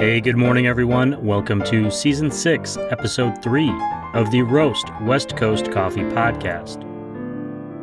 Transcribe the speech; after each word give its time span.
Hey, 0.00 0.18
good 0.18 0.38
morning, 0.38 0.66
everyone. 0.66 1.22
Welcome 1.22 1.62
to 1.64 1.90
Season 1.90 2.30
6, 2.30 2.78
Episode 2.88 3.42
3 3.42 3.68
of 4.14 4.30
the 4.30 4.40
Roast 4.40 4.86
West 5.02 5.36
Coast 5.36 5.70
Coffee 5.70 6.04
Podcast. 6.04 6.82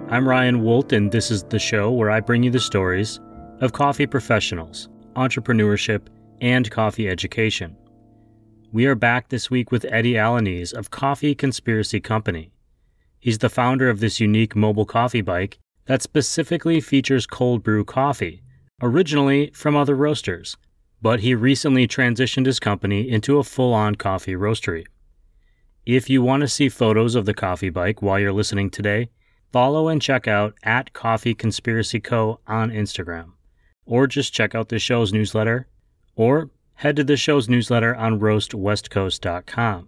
I'm 0.10 0.28
Ryan 0.28 0.64
Woldt, 0.64 0.94
and 0.94 1.12
this 1.12 1.30
is 1.30 1.44
the 1.44 1.60
show 1.60 1.92
where 1.92 2.10
I 2.10 2.20
bring 2.20 2.42
you 2.42 2.50
the 2.50 2.60
stories 2.60 3.20
of 3.62 3.74
coffee 3.74 4.08
professionals, 4.08 4.90
entrepreneurship, 5.16 6.08
and 6.42 6.72
coffee 6.72 7.08
education. 7.08 7.78
We 8.72 8.88
are 8.88 8.96
back 8.96 9.30
this 9.30 9.52
week 9.52 9.72
with 9.72 9.86
Eddie 9.88 10.14
Alaniz 10.14 10.74
of 10.74 10.90
Coffee 10.90 11.36
Conspiracy 11.36 12.00
Company. 12.00 12.52
He's 13.20 13.38
the 13.38 13.48
founder 13.48 13.92
of 13.92 14.00
this 14.00 14.20
unique 14.20 14.56
mobile 14.56 14.88
coffee 14.88 15.22
bike 15.22 15.60
that 15.86 16.02
specifically 16.02 16.82
features 16.82 17.28
cold 17.28 17.62
brew 17.62 17.86
coffee, 17.86 18.42
originally 18.82 19.52
from 19.54 19.76
other 19.76 19.94
roasters 19.94 20.58
but 21.02 21.20
he 21.20 21.36
recently 21.36 21.88
transitioned 21.88 22.46
his 22.46 22.60
company 22.60 23.10
into 23.10 23.38
a 23.38 23.44
full 23.44 23.74
on 23.74 23.96
coffee 23.96 24.34
roastery. 24.34 24.86
If 25.86 26.10
you 26.10 26.22
want 26.22 26.42
to 26.42 26.48
see 26.48 26.70
photos 26.70 27.16
of 27.16 27.26
the 27.26 27.34
coffee 27.34 27.70
bike 27.70 28.02
while 28.02 28.20
you're 28.20 28.34
listening 28.34 28.70
today, 28.70 29.10
follow 29.52 29.88
and 29.88 30.02
check 30.02 30.28
out 30.28 30.54
at 30.64 30.94
Coffee 30.94 31.34
Conspiracy 31.34 32.00
Co. 32.00 32.40
on 32.48 32.72
Instagram, 32.72 33.34
or 33.86 34.08
just 34.08 34.34
check 34.34 34.54
out 34.54 34.70
the 34.70 34.80
show's 34.80 35.14
newsletter, 35.14 35.68
or 36.16 36.50
head 36.76 36.96
to 36.98 37.04
the 37.04 37.16
show's 37.16 37.48
newsletter 37.48 37.96
on 37.96 38.20
roastwestcoast.com. 38.20 39.88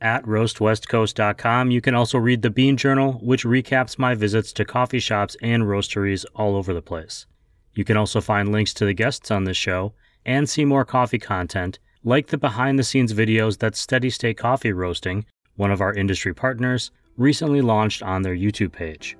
At 0.00 0.24
roastwestcoast.com, 0.24 1.70
you 1.70 1.80
can 1.80 1.94
also 1.94 2.16
read 2.16 2.42
the 2.42 2.50
Bean 2.50 2.76
Journal, 2.76 3.14
which 3.14 3.44
recaps 3.44 3.98
my 3.98 4.14
visits 4.14 4.52
to 4.54 4.64
coffee 4.64 5.00
shops 5.00 5.36
and 5.42 5.64
roasteries 5.64 6.24
all 6.34 6.56
over 6.56 6.72
the 6.72 6.80
place. 6.80 7.26
You 7.74 7.84
can 7.84 7.96
also 7.96 8.20
find 8.20 8.50
links 8.50 8.72
to 8.74 8.86
the 8.86 8.94
guests 8.94 9.30
on 9.30 9.44
this 9.44 9.56
show 9.56 9.92
and 10.24 10.48
see 10.48 10.64
more 10.64 10.84
coffee 10.84 11.18
content, 11.18 11.78
like 12.04 12.28
the 12.28 12.38
behind 12.38 12.78
the 12.78 12.84
scenes 12.84 13.12
videos 13.12 13.58
that 13.58 13.76
Steady 13.76 14.10
State 14.10 14.38
Coffee 14.38 14.72
Roasting, 14.72 15.24
one 15.56 15.70
of 15.70 15.80
our 15.80 15.92
industry 15.94 16.34
partners, 16.34 16.90
recently 17.16 17.60
launched 17.60 18.02
on 18.02 18.22
their 18.22 18.34
YouTube 18.34 18.72
page. 18.72 19.16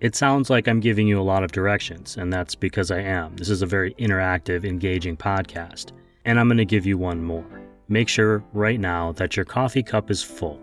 It 0.00 0.14
sounds 0.14 0.50
like 0.50 0.66
I'm 0.66 0.80
giving 0.80 1.06
you 1.06 1.20
a 1.20 1.22
lot 1.22 1.44
of 1.44 1.52
directions, 1.52 2.16
and 2.16 2.32
that's 2.32 2.54
because 2.54 2.90
I 2.90 3.00
am. 3.00 3.36
This 3.36 3.48
is 3.48 3.62
a 3.62 3.66
very 3.66 3.94
interactive, 3.94 4.64
engaging 4.64 5.16
podcast, 5.16 5.92
and 6.24 6.38
I'm 6.38 6.48
going 6.48 6.58
to 6.58 6.64
give 6.64 6.84
you 6.84 6.98
one 6.98 7.22
more. 7.22 7.62
Make 7.88 8.08
sure 8.08 8.44
right 8.52 8.80
now 8.80 9.12
that 9.12 9.36
your 9.36 9.44
coffee 9.44 9.82
cup 9.82 10.10
is 10.10 10.22
full, 10.22 10.60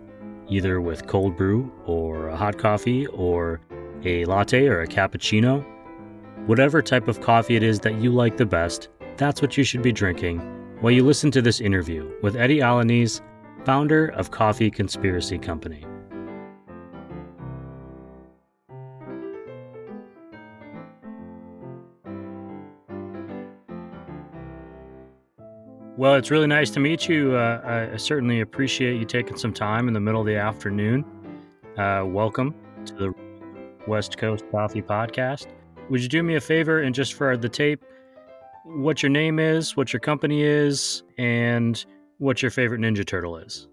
either 0.48 0.80
with 0.80 1.06
cold 1.06 1.36
brew 1.36 1.72
or 1.86 2.28
a 2.28 2.36
hot 2.36 2.58
coffee 2.58 3.06
or 3.06 3.60
a 4.04 4.24
latte 4.26 4.66
or 4.66 4.82
a 4.82 4.86
cappuccino. 4.86 5.64
Whatever 6.46 6.82
type 6.82 7.08
of 7.08 7.20
coffee 7.20 7.56
it 7.56 7.62
is 7.62 7.80
that 7.80 8.00
you 8.00 8.10
like 8.10 8.36
the 8.36 8.46
best, 8.46 8.88
that's 9.22 9.40
what 9.40 9.56
you 9.56 9.62
should 9.62 9.82
be 9.82 9.92
drinking 9.92 10.40
while 10.80 10.90
you 10.90 11.04
listen 11.04 11.30
to 11.30 11.40
this 11.40 11.60
interview 11.60 12.12
with 12.22 12.34
Eddie 12.34 12.58
Alaniz, 12.58 13.20
founder 13.64 14.08
of 14.08 14.32
Coffee 14.32 14.68
Conspiracy 14.68 15.38
Company. 15.38 15.86
Well, 25.96 26.16
it's 26.16 26.32
really 26.32 26.48
nice 26.48 26.70
to 26.70 26.80
meet 26.80 27.08
you. 27.08 27.36
Uh, 27.36 27.90
I 27.92 27.96
certainly 27.98 28.40
appreciate 28.40 28.98
you 28.98 29.04
taking 29.04 29.36
some 29.36 29.52
time 29.52 29.86
in 29.86 29.94
the 29.94 30.00
middle 30.00 30.22
of 30.22 30.26
the 30.26 30.34
afternoon. 30.34 31.04
Uh, 31.78 32.02
welcome 32.04 32.56
to 32.86 32.94
the 32.94 33.14
West 33.86 34.18
Coast 34.18 34.42
Coffee 34.50 34.82
Podcast. 34.82 35.46
Would 35.90 36.02
you 36.02 36.08
do 36.08 36.24
me 36.24 36.34
a 36.34 36.40
favor 36.40 36.82
and 36.82 36.92
just 36.92 37.14
for 37.14 37.36
the 37.36 37.48
tape, 37.48 37.84
what 38.64 39.02
your 39.02 39.10
name 39.10 39.38
is, 39.38 39.76
what 39.76 39.92
your 39.92 40.00
company 40.00 40.42
is, 40.42 41.02
and 41.18 41.84
what 42.18 42.42
your 42.42 42.50
favorite 42.50 42.80
Ninja 42.80 43.06
Turtle 43.06 43.36
is. 43.36 43.68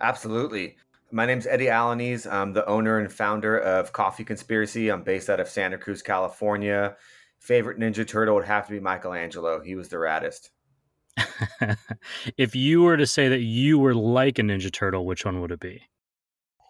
Absolutely. 0.00 0.76
My 1.10 1.26
name's 1.26 1.46
Eddie 1.46 1.66
Alaniz. 1.66 2.30
I'm 2.30 2.52
the 2.52 2.66
owner 2.66 2.98
and 2.98 3.10
founder 3.10 3.58
of 3.58 3.92
Coffee 3.92 4.24
Conspiracy. 4.24 4.90
I'm 4.90 5.02
based 5.02 5.30
out 5.30 5.40
of 5.40 5.48
Santa 5.48 5.78
Cruz, 5.78 6.02
California. 6.02 6.96
Favorite 7.38 7.78
Ninja 7.78 8.06
Turtle 8.06 8.34
would 8.34 8.44
have 8.44 8.66
to 8.66 8.72
be 8.72 8.80
Michelangelo. 8.80 9.60
He 9.60 9.74
was 9.74 9.88
the 9.88 9.96
raddest. 9.96 10.50
if 12.36 12.54
you 12.54 12.82
were 12.82 12.96
to 12.96 13.06
say 13.06 13.28
that 13.28 13.40
you 13.40 13.78
were 13.78 13.94
like 13.94 14.38
a 14.38 14.42
Ninja 14.42 14.72
Turtle, 14.72 15.06
which 15.06 15.24
one 15.24 15.40
would 15.40 15.52
it 15.52 15.60
be? 15.60 15.82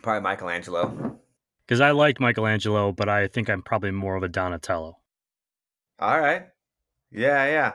Probably 0.02 0.22
Michelangelo. 0.22 1.18
Because 1.66 1.80
I 1.80 1.90
liked 1.90 2.20
Michelangelo, 2.20 2.92
but 2.92 3.08
I 3.08 3.26
think 3.26 3.50
I'm 3.50 3.62
probably 3.62 3.90
more 3.90 4.16
of 4.16 4.22
a 4.22 4.28
Donatello. 4.28 4.98
All 5.98 6.20
right. 6.20 6.46
Yeah, 7.10 7.46
yeah. 7.46 7.72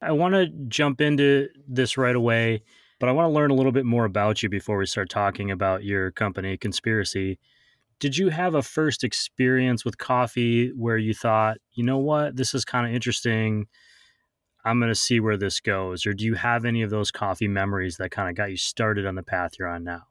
I 0.00 0.12
want 0.12 0.34
to 0.34 0.48
jump 0.68 1.00
into 1.00 1.48
this 1.68 1.96
right 1.96 2.16
away, 2.16 2.62
but 2.98 3.08
I 3.08 3.12
want 3.12 3.26
to 3.26 3.32
learn 3.32 3.50
a 3.50 3.54
little 3.54 3.72
bit 3.72 3.86
more 3.86 4.04
about 4.04 4.42
you 4.42 4.48
before 4.48 4.76
we 4.76 4.86
start 4.86 5.10
talking 5.10 5.50
about 5.50 5.84
your 5.84 6.10
company, 6.10 6.56
Conspiracy. 6.56 7.38
Did 8.00 8.16
you 8.16 8.30
have 8.30 8.56
a 8.56 8.62
first 8.62 9.04
experience 9.04 9.84
with 9.84 9.98
coffee 9.98 10.72
where 10.76 10.96
you 10.96 11.14
thought, 11.14 11.58
you 11.72 11.84
know 11.84 11.98
what, 11.98 12.36
this 12.36 12.52
is 12.52 12.64
kind 12.64 12.84
of 12.84 12.92
interesting? 12.92 13.68
I'm 14.64 14.80
going 14.80 14.90
to 14.90 14.94
see 14.94 15.20
where 15.20 15.36
this 15.36 15.60
goes. 15.60 16.04
Or 16.04 16.12
do 16.12 16.24
you 16.24 16.34
have 16.34 16.64
any 16.64 16.82
of 16.82 16.90
those 16.90 17.12
coffee 17.12 17.48
memories 17.48 17.96
that 17.98 18.10
kind 18.10 18.28
of 18.28 18.34
got 18.34 18.50
you 18.50 18.56
started 18.56 19.06
on 19.06 19.14
the 19.14 19.22
path 19.22 19.52
you're 19.58 19.68
on 19.68 19.84
now? 19.84 20.02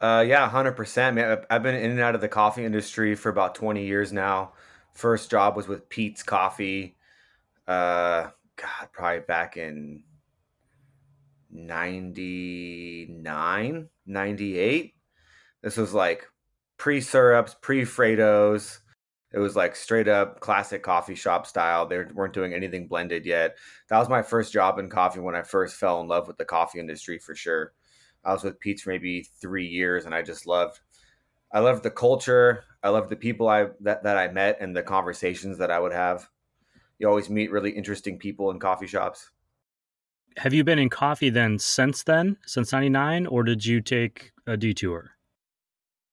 Uh, 0.00 0.24
yeah, 0.26 0.48
100%. 0.48 1.14
Man, 1.14 1.44
I've 1.48 1.62
been 1.62 1.76
in 1.76 1.92
and 1.92 2.00
out 2.00 2.14
of 2.14 2.20
the 2.20 2.28
coffee 2.28 2.64
industry 2.64 3.14
for 3.14 3.28
about 3.28 3.54
20 3.54 3.84
years 3.84 4.12
now. 4.12 4.52
First 4.94 5.30
job 5.30 5.56
was 5.56 5.68
with 5.68 5.88
Peet's 5.88 6.22
Coffee. 6.22 6.96
Uh, 7.66 8.28
God, 8.56 8.88
probably 8.92 9.20
back 9.20 9.56
in 9.56 10.02
99, 11.50 13.88
98. 14.06 14.94
This 15.62 15.76
was 15.76 15.94
like 15.94 16.26
pre 16.76 17.00
syrups, 17.00 17.56
pre 17.60 17.82
Frados. 17.82 18.78
It 19.32 19.38
was 19.38 19.56
like 19.56 19.74
straight 19.76 20.08
up 20.08 20.40
classic 20.40 20.82
coffee 20.82 21.14
shop 21.14 21.46
style. 21.46 21.86
They 21.86 22.04
weren't 22.12 22.34
doing 22.34 22.52
anything 22.52 22.86
blended 22.86 23.24
yet. 23.24 23.56
That 23.88 23.98
was 23.98 24.10
my 24.10 24.20
first 24.20 24.52
job 24.52 24.78
in 24.78 24.90
coffee 24.90 25.20
when 25.20 25.34
I 25.34 25.40
first 25.42 25.76
fell 25.76 26.02
in 26.02 26.08
love 26.08 26.28
with 26.28 26.36
the 26.36 26.44
coffee 26.44 26.80
industry 26.80 27.18
for 27.18 27.34
sure. 27.34 27.72
I 28.24 28.32
was 28.32 28.44
with 28.44 28.60
Peet's 28.60 28.82
for 28.82 28.90
maybe 28.90 29.26
three 29.40 29.66
years 29.66 30.04
and 30.04 30.14
I 30.14 30.22
just 30.22 30.46
loved 30.46 30.80
I 31.52 31.60
loved 31.60 31.82
the 31.82 31.90
culture. 31.90 32.64
I 32.82 32.88
loved 32.88 33.10
the 33.10 33.16
people 33.16 33.48
I 33.48 33.68
that, 33.80 34.02
that 34.02 34.16
I 34.16 34.28
met 34.28 34.58
and 34.60 34.74
the 34.74 34.82
conversations 34.82 35.58
that 35.58 35.70
I 35.70 35.78
would 35.78 35.92
have. 35.92 36.28
You 36.98 37.08
always 37.08 37.28
meet 37.28 37.50
really 37.50 37.70
interesting 37.70 38.18
people 38.18 38.50
in 38.50 38.58
coffee 38.58 38.86
shops. 38.86 39.30
Have 40.38 40.54
you 40.54 40.64
been 40.64 40.78
in 40.78 40.88
coffee 40.88 41.30
then 41.30 41.58
since 41.58 42.02
then, 42.02 42.38
since 42.46 42.72
99 42.72 43.26
or 43.26 43.42
did 43.42 43.66
you 43.66 43.80
take 43.80 44.32
a 44.46 44.56
detour? 44.56 45.10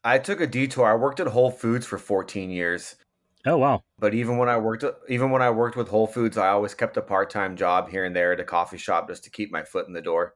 I 0.03 0.17
took 0.17 0.41
a 0.41 0.47
detour. 0.47 0.87
I 0.87 0.95
worked 0.95 1.19
at 1.19 1.27
Whole 1.27 1.51
Foods 1.51 1.85
for 1.85 1.97
14 1.97 2.49
years. 2.49 2.95
Oh 3.45 3.57
wow. 3.57 3.83
But 3.97 4.13
even 4.13 4.37
when 4.37 4.49
I 4.49 4.57
worked 4.57 4.83
even 5.07 5.31
when 5.31 5.41
I 5.41 5.49
worked 5.49 5.77
with 5.77 5.87
Whole 5.87 6.07
Foods, 6.07 6.37
I 6.37 6.49
always 6.49 6.73
kept 6.73 6.97
a 6.97 7.01
part-time 7.01 7.55
job 7.55 7.89
here 7.89 8.03
and 8.03 8.15
there 8.15 8.33
at 8.33 8.39
a 8.39 8.43
coffee 8.45 8.77
shop 8.77 9.07
just 9.07 9.23
to 9.23 9.29
keep 9.29 9.51
my 9.51 9.63
foot 9.63 9.87
in 9.87 9.93
the 9.93 10.01
door. 10.01 10.35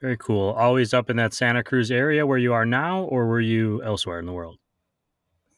Very 0.00 0.16
cool. 0.16 0.50
Always 0.50 0.94
up 0.94 1.10
in 1.10 1.16
that 1.16 1.34
Santa 1.34 1.64
Cruz 1.64 1.90
area 1.90 2.26
where 2.26 2.38
you 2.38 2.52
are 2.52 2.64
now, 2.64 3.02
or 3.02 3.26
were 3.26 3.40
you 3.40 3.82
elsewhere 3.82 4.20
in 4.20 4.26
the 4.26 4.32
world? 4.32 4.58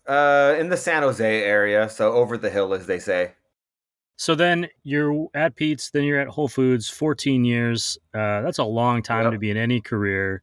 Uh, 0.06 0.56
in 0.58 0.70
the 0.70 0.76
San 0.76 1.02
Jose 1.02 1.42
area, 1.42 1.88
so 1.88 2.12
over 2.12 2.38
the 2.38 2.50
hill, 2.50 2.72
as 2.72 2.86
they 2.86 2.98
say. 2.98 3.32
So 4.16 4.34
then 4.34 4.68
you're 4.82 5.28
at 5.34 5.56
Peet's, 5.56 5.90
then 5.90 6.04
you're 6.04 6.20
at 6.20 6.28
Whole 6.28 6.48
Foods, 6.48 6.88
14 6.88 7.44
years. 7.44 7.98
Uh, 8.14 8.40
that's 8.42 8.58
a 8.58 8.64
long 8.64 9.02
time 9.02 9.24
yep. 9.24 9.32
to 9.32 9.38
be 9.38 9.50
in 9.50 9.56
any 9.56 9.80
career. 9.80 10.42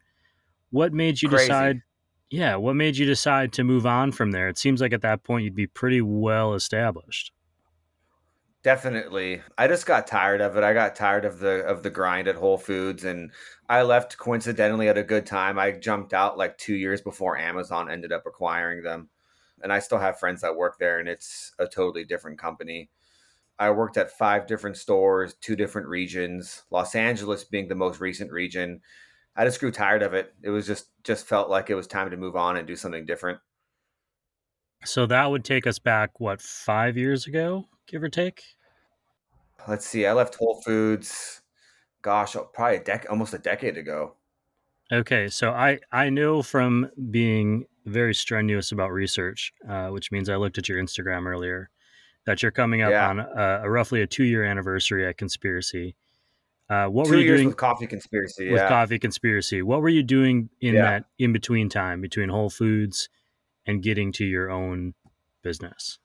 What 0.72 0.94
made 0.94 1.22
you 1.22 1.30
Crazy. 1.30 1.48
decide? 1.48 1.82
Yeah, 2.30 2.56
what 2.56 2.76
made 2.76 2.98
you 2.98 3.06
decide 3.06 3.54
to 3.54 3.64
move 3.64 3.86
on 3.86 4.12
from 4.12 4.32
there? 4.32 4.48
It 4.50 4.58
seems 4.58 4.82
like 4.82 4.94
at 4.94 5.02
that 5.02 5.24
point 5.24 5.44
you'd 5.44 5.56
be 5.56 5.68
pretty 5.68 6.02
well 6.02 6.54
established. 6.54 7.32
Definitely. 8.68 9.42
I 9.58 9.70
just 9.70 9.86
got 9.86 10.08
tired 10.08 10.42
of 10.42 10.58
it. 10.58 10.64
I 10.66 10.74
got 10.74 10.94
tired 10.94 11.24
of 11.24 11.40
the 11.40 11.64
of 11.64 11.84
the 11.84 11.90
grind 11.90 12.28
at 12.28 12.36
Whole 12.36 12.58
Foods 12.58 13.06
and 13.06 13.32
I 13.70 13.84
left 13.84 14.18
coincidentally 14.18 14.90
at 14.90 14.98
a 14.98 15.04
good 15.04 15.26
time. 15.26 15.58
I 15.58 15.72
jumped 15.72 16.14
out 16.14 16.38
like 16.38 16.58
2 16.58 16.76
years 16.76 17.00
before 17.00 17.38
Amazon 17.38 17.90
ended 17.90 18.12
up 18.12 18.26
acquiring 18.26 18.84
them. 18.84 19.08
And 19.64 19.72
I 19.72 19.80
still 19.80 20.00
have 20.00 20.20
friends 20.20 20.42
that 20.42 20.58
work 20.58 20.80
there 20.80 21.00
and 21.00 21.08
it's 21.08 21.54
a 21.58 21.66
totally 21.66 22.04
different 22.04 22.40
company. 22.40 22.90
I 23.58 23.70
worked 23.70 23.96
at 23.96 24.12
five 24.12 24.48
different 24.48 24.76
stores, 24.76 25.36
two 25.36 25.56
different 25.56 25.88
regions, 25.88 26.64
Los 26.70 26.94
Angeles 26.94 27.46
being 27.46 27.70
the 27.70 27.74
most 27.76 28.02
recent 28.02 28.34
region. 28.34 28.82
I 29.34 29.46
just 29.46 29.62
grew 29.62 29.72
tired 29.72 30.04
of 30.04 30.14
it. 30.14 30.34
It 30.44 30.50
was 30.50 30.68
just 30.68 30.88
just 31.06 31.26
felt 31.26 31.50
like 31.50 31.70
it 31.70 31.76
was 31.76 31.88
time 31.88 32.12
to 32.12 32.18
move 32.18 32.36
on 32.36 32.58
and 32.58 32.68
do 32.68 32.76
something 32.76 33.06
different. 33.06 33.40
So 34.84 35.06
that 35.06 35.32
would 35.32 35.46
take 35.46 35.66
us 35.66 35.80
back 35.80 36.20
what, 36.20 36.42
5 36.42 36.98
years 36.98 37.28
ago? 37.28 37.70
give 37.88 38.04
or 38.04 38.10
take? 38.10 38.44
Let's 39.68 39.86
see. 39.86 40.06
I 40.06 40.14
left 40.14 40.36
Whole 40.36 40.62
Foods, 40.62 41.42
gosh, 42.02 42.36
oh, 42.36 42.50
probably 42.54 42.78
a 42.78 42.82
dec- 42.82 43.10
almost 43.10 43.34
a 43.34 43.38
decade 43.38 43.78
ago. 43.78 44.16
Okay, 44.92 45.28
so 45.28 45.52
I 45.52 45.80
I 45.92 46.10
know 46.10 46.42
from 46.42 46.90
being 47.12 47.66
very 47.86 48.14
strenuous 48.14 48.72
about 48.72 48.92
research, 48.92 49.54
uh, 49.68 49.90
which 49.90 50.12
means 50.12 50.30
I 50.30 50.36
looked 50.36 50.58
at 50.58 50.70
your 50.70 50.82
Instagram 50.82 51.26
earlier, 51.26 51.70
that 52.26 52.42
you're 52.42 52.52
coming 52.52 52.82
up 52.82 52.92
yeah. 52.92 53.10
on 53.10 53.20
a, 53.20 53.62
a 53.64 53.70
roughly 53.70 54.02
a 54.02 54.08
two 54.08 54.24
year 54.24 54.44
anniversary 54.44 55.06
at 55.06 55.18
Conspiracy. 55.18 55.96
Uh, 56.70 56.88
what 56.88 57.06
Two 57.06 57.12
were 57.12 57.18
you 57.18 57.24
years 57.24 57.38
doing 57.38 57.48
with 57.48 57.58
Coffee 57.58 57.88
Conspiracy. 57.88 58.50
with 58.52 58.60
yeah. 58.60 58.68
Coffee 58.68 59.00
Conspiracy? 59.00 59.62
What 59.62 59.82
were 59.82 59.90
you 59.90 60.04
doing 60.04 60.50
in 60.60 60.76
Yeah. 60.76 60.82
that 60.82 61.06
in 61.18 61.32
between 61.32 61.70
time 61.70 62.02
between 62.02 62.28
Whole 62.30 62.50
Foods 62.50 63.08
and 63.66 63.82
getting 63.82 64.12
to 64.14 64.26
your 64.26 64.52
own 64.52 64.94
business? 65.42 66.00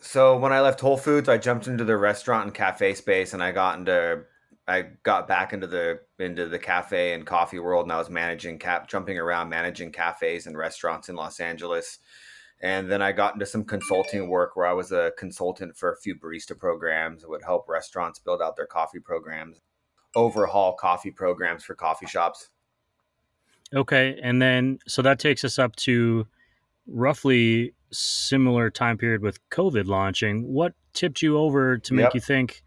So 0.00 0.36
when 0.36 0.52
I 0.52 0.60
left 0.60 0.80
Whole 0.80 0.96
Foods, 0.96 1.28
I 1.28 1.38
jumped 1.38 1.66
into 1.66 1.84
the 1.84 1.96
restaurant 1.96 2.44
and 2.46 2.54
cafe 2.54 2.94
space, 2.94 3.32
and 3.32 3.42
I 3.42 3.52
got 3.52 3.78
into 3.78 4.24
I 4.66 4.82
got 5.02 5.26
back 5.26 5.52
into 5.52 5.66
the 5.66 6.00
into 6.18 6.46
the 6.46 6.58
cafe 6.58 7.14
and 7.14 7.26
coffee 7.26 7.58
world, 7.58 7.86
and 7.86 7.92
I 7.92 7.98
was 7.98 8.10
managing 8.10 8.58
cap 8.58 8.88
jumping 8.88 9.18
around 9.18 9.48
managing 9.48 9.92
cafes 9.92 10.46
and 10.46 10.56
restaurants 10.56 11.08
in 11.08 11.16
Los 11.16 11.40
Angeles. 11.40 11.98
And 12.60 12.90
then 12.90 13.00
I 13.00 13.12
got 13.12 13.34
into 13.34 13.46
some 13.46 13.64
consulting 13.64 14.28
work 14.28 14.56
where 14.56 14.66
I 14.66 14.72
was 14.72 14.90
a 14.90 15.12
consultant 15.16 15.76
for 15.76 15.92
a 15.92 15.96
few 15.96 16.16
barista 16.16 16.58
programs 16.58 17.22
that 17.22 17.30
would 17.30 17.44
help 17.44 17.68
restaurants 17.68 18.18
build 18.18 18.42
out 18.42 18.56
their 18.56 18.66
coffee 18.66 18.98
programs, 18.98 19.60
overhaul 20.16 20.74
coffee 20.74 21.12
programs 21.12 21.64
for 21.64 21.74
coffee 21.74 22.06
shops. 22.06 22.48
Okay, 23.74 24.18
and 24.22 24.42
then 24.42 24.80
so 24.86 25.02
that 25.02 25.18
takes 25.18 25.44
us 25.44 25.58
up 25.58 25.76
to 25.76 26.26
roughly 26.86 27.74
similar 27.90 28.70
time 28.70 28.98
period 28.98 29.22
with 29.22 29.38
COVID 29.50 29.86
launching. 29.86 30.42
What 30.52 30.74
tipped 30.92 31.22
you 31.22 31.38
over 31.38 31.78
to 31.78 31.94
make 31.94 32.04
Yep. 32.04 32.14
you 32.14 32.20
think 32.20 32.62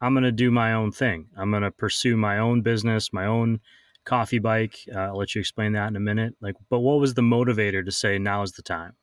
I'm 0.00 0.14
going 0.14 0.24
to 0.24 0.32
do 0.32 0.50
my 0.50 0.72
own 0.72 0.92
thing? 0.92 1.28
I'm 1.36 1.50
going 1.50 1.62
to 1.62 1.70
pursue 1.70 2.16
my 2.16 2.38
own 2.38 2.62
business, 2.62 3.12
my 3.12 3.26
own 3.26 3.60
coffee 4.04 4.38
bike. 4.38 4.78
Uh, 4.92 4.98
I'll 4.98 5.16
let 5.16 5.34
you 5.34 5.40
explain 5.40 5.72
that 5.72 5.88
in 5.88 5.96
a 5.96 6.00
minute. 6.00 6.34
Like, 6.40 6.56
but 6.70 6.80
what 6.80 7.00
was 7.00 7.14
the 7.14 7.22
motivator 7.22 7.84
to 7.84 7.92
say 7.92 8.18
now 8.18 8.42
is 8.42 8.52
the 8.52 8.62
time? 8.62 8.94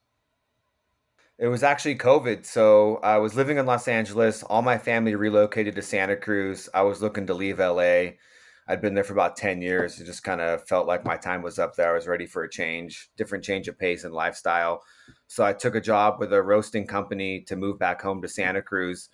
It 1.38 1.48
was 1.48 1.64
actually 1.64 1.96
COVID. 1.96 2.46
So 2.46 2.98
I 2.98 3.18
was 3.18 3.36
living 3.36 3.58
in 3.58 3.66
Los 3.66 3.88
Angeles. 3.88 4.44
All 4.44 4.62
my 4.62 4.78
family 4.78 5.16
relocated 5.16 5.76
to 5.76 5.82
Santa 5.82 6.18
Cruz. 6.18 6.68
I 6.74 6.82
was 6.82 7.02
looking 7.02 7.28
to 7.28 7.34
leave 7.34 7.60
LA. 7.60 8.12
I'd 8.70 8.82
been 8.82 8.94
there 8.94 9.04
for 9.04 9.14
about 9.14 9.36
10 9.36 9.62
years. 9.62 10.00
It 10.00 10.06
just 10.06 10.24
kind 10.24 10.40
of 10.40 10.68
felt 10.68 10.88
like 10.88 11.04
my 11.04 11.18
time 11.18 11.42
was 11.42 11.58
up 11.58 11.76
there. 11.76 11.90
I 11.90 11.96
was 11.96 12.08
ready 12.08 12.28
for 12.28 12.44
a 12.44 12.50
change, 12.50 13.10
different 13.18 13.44
change 13.44 13.68
of 13.68 13.80
pace 13.80 14.04
and 14.04 14.14
lifestyle. 14.14 14.84
So 15.28 15.44
I 15.44 15.54
took 15.54 15.74
a 15.74 15.82
job 15.82 16.20
with 16.20 16.32
a 16.32 16.42
roasting 16.42 16.86
company 16.86 17.42
to 17.48 17.56
move 17.56 17.80
back 17.80 18.02
home 18.02 18.22
to 18.22 18.28
Santa 18.28 18.62
Cruz. 18.62 19.10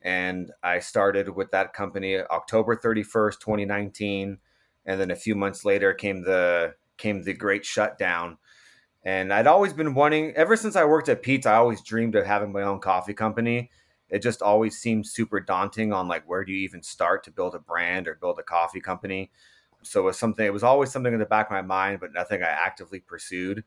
And 0.00 0.52
I 0.62 0.78
started 0.78 1.28
with 1.28 1.50
that 1.50 1.74
company 1.74 2.18
October 2.18 2.76
31st, 2.76 3.40
2019. 3.40 4.38
And 4.86 5.00
then 5.00 5.10
a 5.10 5.16
few 5.16 5.34
months 5.34 5.64
later 5.64 5.92
came 5.92 6.22
the 6.22 6.74
came 6.96 7.22
the 7.22 7.34
great 7.34 7.64
shutdown 7.64 8.38
and 9.02 9.32
I'd 9.32 9.46
always 9.46 9.72
been 9.72 9.94
wanting, 9.94 10.32
ever 10.36 10.56
since 10.56 10.76
I 10.76 10.84
worked 10.84 11.08
at 11.08 11.22
Peet's, 11.22 11.46
I 11.46 11.54
always 11.54 11.82
dreamed 11.82 12.14
of 12.16 12.26
having 12.26 12.52
my 12.52 12.62
own 12.62 12.80
coffee 12.80 13.14
company. 13.14 13.70
It 14.10 14.22
just 14.22 14.42
always 14.42 14.78
seemed 14.78 15.06
super 15.06 15.40
daunting 15.40 15.92
on 15.92 16.08
like 16.08 16.28
where 16.28 16.44
do 16.44 16.52
you 16.52 16.58
even 16.58 16.82
start 16.82 17.24
to 17.24 17.30
build 17.30 17.54
a 17.54 17.60
brand 17.60 18.08
or 18.08 18.16
build 18.16 18.38
a 18.38 18.42
coffee 18.42 18.80
company. 18.80 19.30
So 19.82 20.00
it 20.00 20.04
was 20.04 20.18
something, 20.18 20.44
it 20.44 20.52
was 20.52 20.62
always 20.62 20.90
something 20.90 21.12
in 21.12 21.20
the 21.20 21.26
back 21.26 21.46
of 21.46 21.52
my 21.52 21.62
mind, 21.62 22.00
but 22.00 22.12
nothing 22.12 22.42
I 22.42 22.48
actively 22.48 23.00
pursued. 23.00 23.64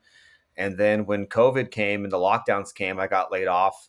And 0.56 0.76
then 0.76 1.06
when 1.06 1.26
COVID 1.26 1.70
came 1.70 2.04
and 2.04 2.12
the 2.12 2.18
lockdowns 2.18 2.74
came, 2.74 3.00
I 3.00 3.06
got 3.06 3.32
laid 3.32 3.48
off 3.48 3.88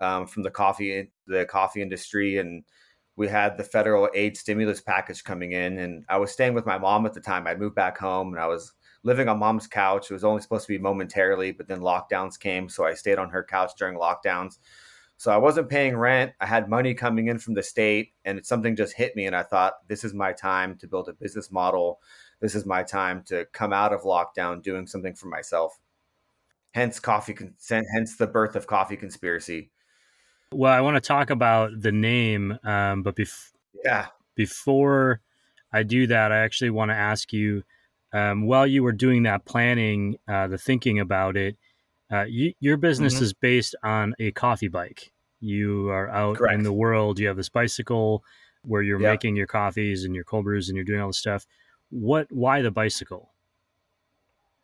um, 0.00 0.26
from 0.26 0.42
the 0.42 0.50
coffee 0.50 1.10
the 1.26 1.44
coffee 1.46 1.82
industry, 1.82 2.38
and 2.38 2.64
we 3.16 3.28
had 3.28 3.56
the 3.56 3.64
federal 3.64 4.08
aid 4.14 4.36
stimulus 4.36 4.80
package 4.80 5.24
coming 5.24 5.52
in. 5.52 5.78
And 5.78 6.04
I 6.08 6.16
was 6.18 6.30
staying 6.30 6.54
with 6.54 6.66
my 6.66 6.78
mom 6.78 7.06
at 7.06 7.14
the 7.14 7.20
time. 7.20 7.46
I 7.46 7.54
moved 7.54 7.74
back 7.74 7.98
home, 7.98 8.32
and 8.32 8.40
I 8.40 8.46
was 8.46 8.72
living 9.02 9.28
on 9.28 9.38
mom's 9.38 9.66
couch. 9.66 10.10
It 10.10 10.14
was 10.14 10.24
only 10.24 10.42
supposed 10.42 10.66
to 10.66 10.72
be 10.72 10.78
momentarily, 10.78 11.52
but 11.52 11.68
then 11.68 11.80
lockdowns 11.80 12.38
came. 12.38 12.68
So 12.68 12.84
I 12.84 12.94
stayed 12.94 13.18
on 13.18 13.30
her 13.30 13.44
couch 13.44 13.72
during 13.78 13.98
lockdowns. 13.98 14.58
So 15.24 15.32
I 15.32 15.38
wasn't 15.38 15.70
paying 15.70 15.96
rent. 15.96 16.34
I 16.38 16.44
had 16.44 16.68
money 16.68 16.92
coming 16.92 17.28
in 17.28 17.38
from 17.38 17.54
the 17.54 17.62
state, 17.62 18.12
and 18.26 18.44
something 18.44 18.76
just 18.76 18.94
hit 18.94 19.16
me. 19.16 19.24
And 19.24 19.34
I 19.34 19.42
thought, 19.42 19.72
this 19.88 20.04
is 20.04 20.12
my 20.12 20.34
time 20.34 20.76
to 20.80 20.86
build 20.86 21.08
a 21.08 21.14
business 21.14 21.50
model. 21.50 21.98
This 22.40 22.54
is 22.54 22.66
my 22.66 22.82
time 22.82 23.22
to 23.28 23.46
come 23.54 23.72
out 23.72 23.94
of 23.94 24.02
lockdown 24.02 24.62
doing 24.62 24.86
something 24.86 25.14
for 25.14 25.28
myself. 25.28 25.80
Hence, 26.74 27.00
coffee, 27.00 27.34
hence 27.70 28.18
the 28.18 28.26
birth 28.26 28.54
of 28.54 28.66
Coffee 28.66 28.98
Conspiracy. 28.98 29.70
Well, 30.52 30.70
I 30.70 30.82
want 30.82 30.96
to 30.96 31.00
talk 31.00 31.30
about 31.30 31.70
the 31.80 31.90
name, 31.90 32.58
um, 32.62 33.02
but 33.02 33.16
bef- 33.16 33.52
Yeah. 33.82 34.08
before 34.34 35.22
I 35.72 35.84
do 35.84 36.06
that, 36.06 36.32
I 36.32 36.40
actually 36.40 36.68
want 36.68 36.90
to 36.90 36.96
ask 36.96 37.32
you 37.32 37.62
um, 38.12 38.46
while 38.46 38.66
you 38.66 38.82
were 38.82 38.92
doing 38.92 39.22
that 39.22 39.46
planning, 39.46 40.16
uh, 40.28 40.48
the 40.48 40.58
thinking 40.58 41.00
about 41.00 41.38
it, 41.38 41.56
uh, 42.12 42.26
you, 42.28 42.52
your 42.60 42.76
business 42.76 43.14
Mhm. 43.14 43.22
is 43.22 43.32
based 43.32 43.74
on 43.82 44.14
a 44.18 44.30
coffee 44.30 44.68
bike. 44.68 45.12
You 45.44 45.90
are 45.90 46.08
out 46.08 46.36
Correct. 46.38 46.54
in 46.54 46.62
the 46.62 46.72
world. 46.72 47.18
You 47.18 47.28
have 47.28 47.36
this 47.36 47.48
bicycle 47.50 48.24
where 48.62 48.82
you're 48.82 48.98
Yep. 48.98 49.10
making 49.12 49.36
your 49.36 49.46
coffees 49.46 50.04
and 50.04 50.14
your 50.14 50.24
cold 50.24 50.44
brews 50.44 50.68
and 50.68 50.76
you're 50.76 50.84
doing 50.84 51.00
all 51.00 51.08
this 51.08 51.18
stuff. 51.18 51.46
What? 51.90 52.32
Why 52.32 52.62
the 52.62 52.70
bicycle? 52.70 53.34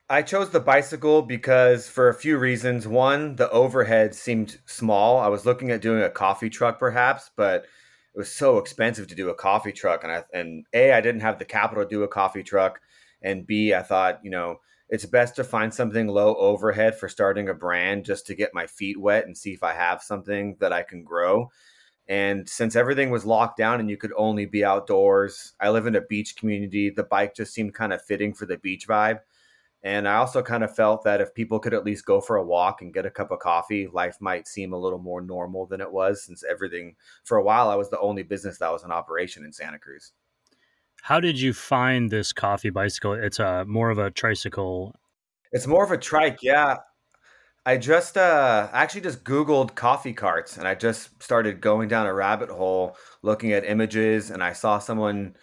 I 0.08 0.22
chose 0.22 0.50
the 0.50 0.60
bicycle 0.60 1.22
because 1.22 1.88
for 1.88 2.08
a 2.08 2.14
few 2.14 2.36
reasons. 2.38 2.88
One, 2.88 3.36
the 3.36 3.48
overhead 3.50 4.14
seemed 4.14 4.58
small. 4.66 5.18
I 5.18 5.28
was 5.28 5.46
looking 5.46 5.70
at 5.70 5.80
doing 5.82 6.02
a 6.02 6.10
coffee 6.10 6.50
truck 6.50 6.78
perhaps, 6.78 7.30
but 7.36 7.64
it 7.64 8.18
was 8.18 8.30
so 8.32 8.58
expensive 8.58 9.06
to 9.08 9.14
do 9.14 9.28
a 9.28 9.34
coffee 9.34 9.72
truck 9.72 10.02
and 10.02 10.12
I 10.12 10.24
and 10.34 10.66
A 10.72 10.92
I 10.92 11.00
didn't 11.00 11.20
have 11.20 11.38
the 11.38 11.44
capital 11.44 11.84
to 11.84 11.88
do 11.88 12.02
a 12.02 12.08
coffee 12.08 12.42
truck 12.42 12.80
and 13.22 13.46
B 13.46 13.72
I 13.72 13.82
thought, 13.82 14.18
you 14.24 14.30
know, 14.30 14.56
it's 14.90 15.06
best 15.06 15.36
to 15.36 15.44
find 15.44 15.72
something 15.72 16.08
low 16.08 16.34
overhead 16.34 16.98
for 16.98 17.08
starting 17.08 17.48
a 17.48 17.54
brand 17.54 18.04
just 18.04 18.26
to 18.26 18.34
get 18.34 18.52
my 18.52 18.66
feet 18.66 19.00
wet 19.00 19.24
and 19.24 19.38
see 19.38 19.52
if 19.52 19.62
I 19.62 19.72
have 19.72 20.02
something 20.02 20.56
that 20.58 20.72
I 20.72 20.82
can 20.82 21.04
grow. 21.04 21.50
And 22.08 22.48
since 22.48 22.74
everything 22.74 23.10
was 23.10 23.24
locked 23.24 23.56
down 23.56 23.78
and 23.78 23.88
you 23.88 23.96
could 23.96 24.12
only 24.16 24.46
be 24.46 24.64
outdoors, 24.64 25.52
I 25.60 25.70
live 25.70 25.86
in 25.86 25.94
a 25.94 26.00
beach 26.00 26.34
community. 26.34 26.90
The 26.90 27.04
bike 27.04 27.36
just 27.36 27.54
seemed 27.54 27.72
kind 27.72 27.92
of 27.92 28.02
fitting 28.02 28.34
for 28.34 28.46
the 28.46 28.58
beach 28.58 28.88
vibe. 28.88 29.20
And 29.84 30.08
I 30.08 30.16
also 30.16 30.42
kind 30.42 30.64
of 30.64 30.74
felt 30.74 31.04
that 31.04 31.20
if 31.20 31.32
people 31.34 31.60
could 31.60 31.72
at 31.72 31.84
least 31.84 32.04
go 32.04 32.20
for 32.20 32.36
a 32.36 32.44
walk 32.44 32.82
and 32.82 32.92
get 32.92 33.06
a 33.06 33.10
cup 33.10 33.30
of 33.30 33.38
coffee, 33.38 33.86
life 33.86 34.16
might 34.20 34.48
seem 34.48 34.72
a 34.72 34.78
little 34.78 34.98
more 34.98 35.20
normal 35.20 35.66
than 35.66 35.80
it 35.80 35.90
was 35.90 36.24
since 36.24 36.42
everything, 36.42 36.96
for 37.24 37.38
a 37.38 37.44
while, 37.44 37.70
I 37.70 37.76
was 37.76 37.90
the 37.90 38.00
only 38.00 38.24
business 38.24 38.58
that 38.58 38.72
was 38.72 38.84
in 38.84 38.90
operation 38.90 39.44
in 39.44 39.52
Santa 39.52 39.78
Cruz. 39.78 40.12
How 41.02 41.20
did 41.20 41.40
you 41.40 41.52
find 41.52 42.10
this 42.10 42.32
coffee 42.32 42.70
bicycle? 42.70 43.12
It's 43.14 43.38
a 43.38 43.64
more 43.66 43.90
of 43.90 43.98
a 43.98 44.10
tricycle. 44.10 44.94
It's 45.52 45.66
more 45.66 45.84
of 45.84 45.90
a 45.90 45.98
trike. 45.98 46.38
Yeah. 46.42 46.76
I 47.66 47.76
just, 47.76 48.16
uh, 48.16 48.68
actually 48.72 49.02
just 49.02 49.24
Googled 49.24 49.74
coffee 49.74 50.14
carts 50.14 50.56
and 50.56 50.66
I 50.66 50.74
just 50.74 51.22
started 51.22 51.60
going 51.60 51.88
down 51.88 52.06
a 52.06 52.14
rabbit 52.14 52.48
hole 52.48 52.96
looking 53.22 53.52
at 53.52 53.64
images 53.64 54.30
and 54.30 54.42
I 54.42 54.52
saw 54.54 54.78
someone 54.78 55.36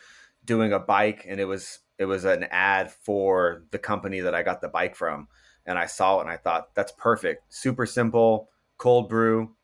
doing 0.43 0.73
a 0.73 0.79
bike 0.79 1.25
and 1.27 1.39
it 1.39 1.45
was 1.45 1.79
it 1.99 2.05
was 2.05 2.25
an 2.25 2.45
ad 2.51 2.91
for 2.91 3.63
the 3.71 3.79
company 3.79 4.19
that 4.21 4.35
I 4.35 4.43
got 4.43 4.61
the 4.61 4.67
bike 4.67 4.95
from. 4.95 5.27
And 5.65 5.77
I 5.77 5.85
saw 5.87 6.19
it 6.19 6.21
and 6.21 6.29
I 6.29 6.37
thought, 6.37 6.73
that's 6.75 6.93
perfect. 6.93 7.51
Super 7.53 7.85
simple, 7.85 8.49
cold 8.77 9.09
brew, 9.09 9.55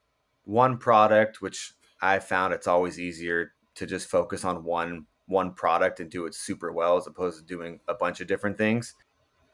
one 0.44 0.78
product, 0.78 1.42
which 1.42 1.74
I 2.02 2.20
found 2.20 2.54
it's 2.54 2.68
always 2.68 3.00
easier 3.00 3.54
to 3.76 3.86
just 3.86 4.10
focus 4.10 4.44
on 4.44 4.64
one 4.64 5.06
one 5.28 5.54
product 5.54 6.00
and 6.00 6.10
do 6.10 6.26
it 6.26 6.36
super 6.36 6.72
well 6.72 6.98
as 6.98 7.08
opposed 7.08 7.40
to 7.40 7.46
doing 7.46 7.80
a 7.88 7.94
bunch 7.94 8.22
of 8.22 8.28
different 8.28 8.58
things. 8.58 8.96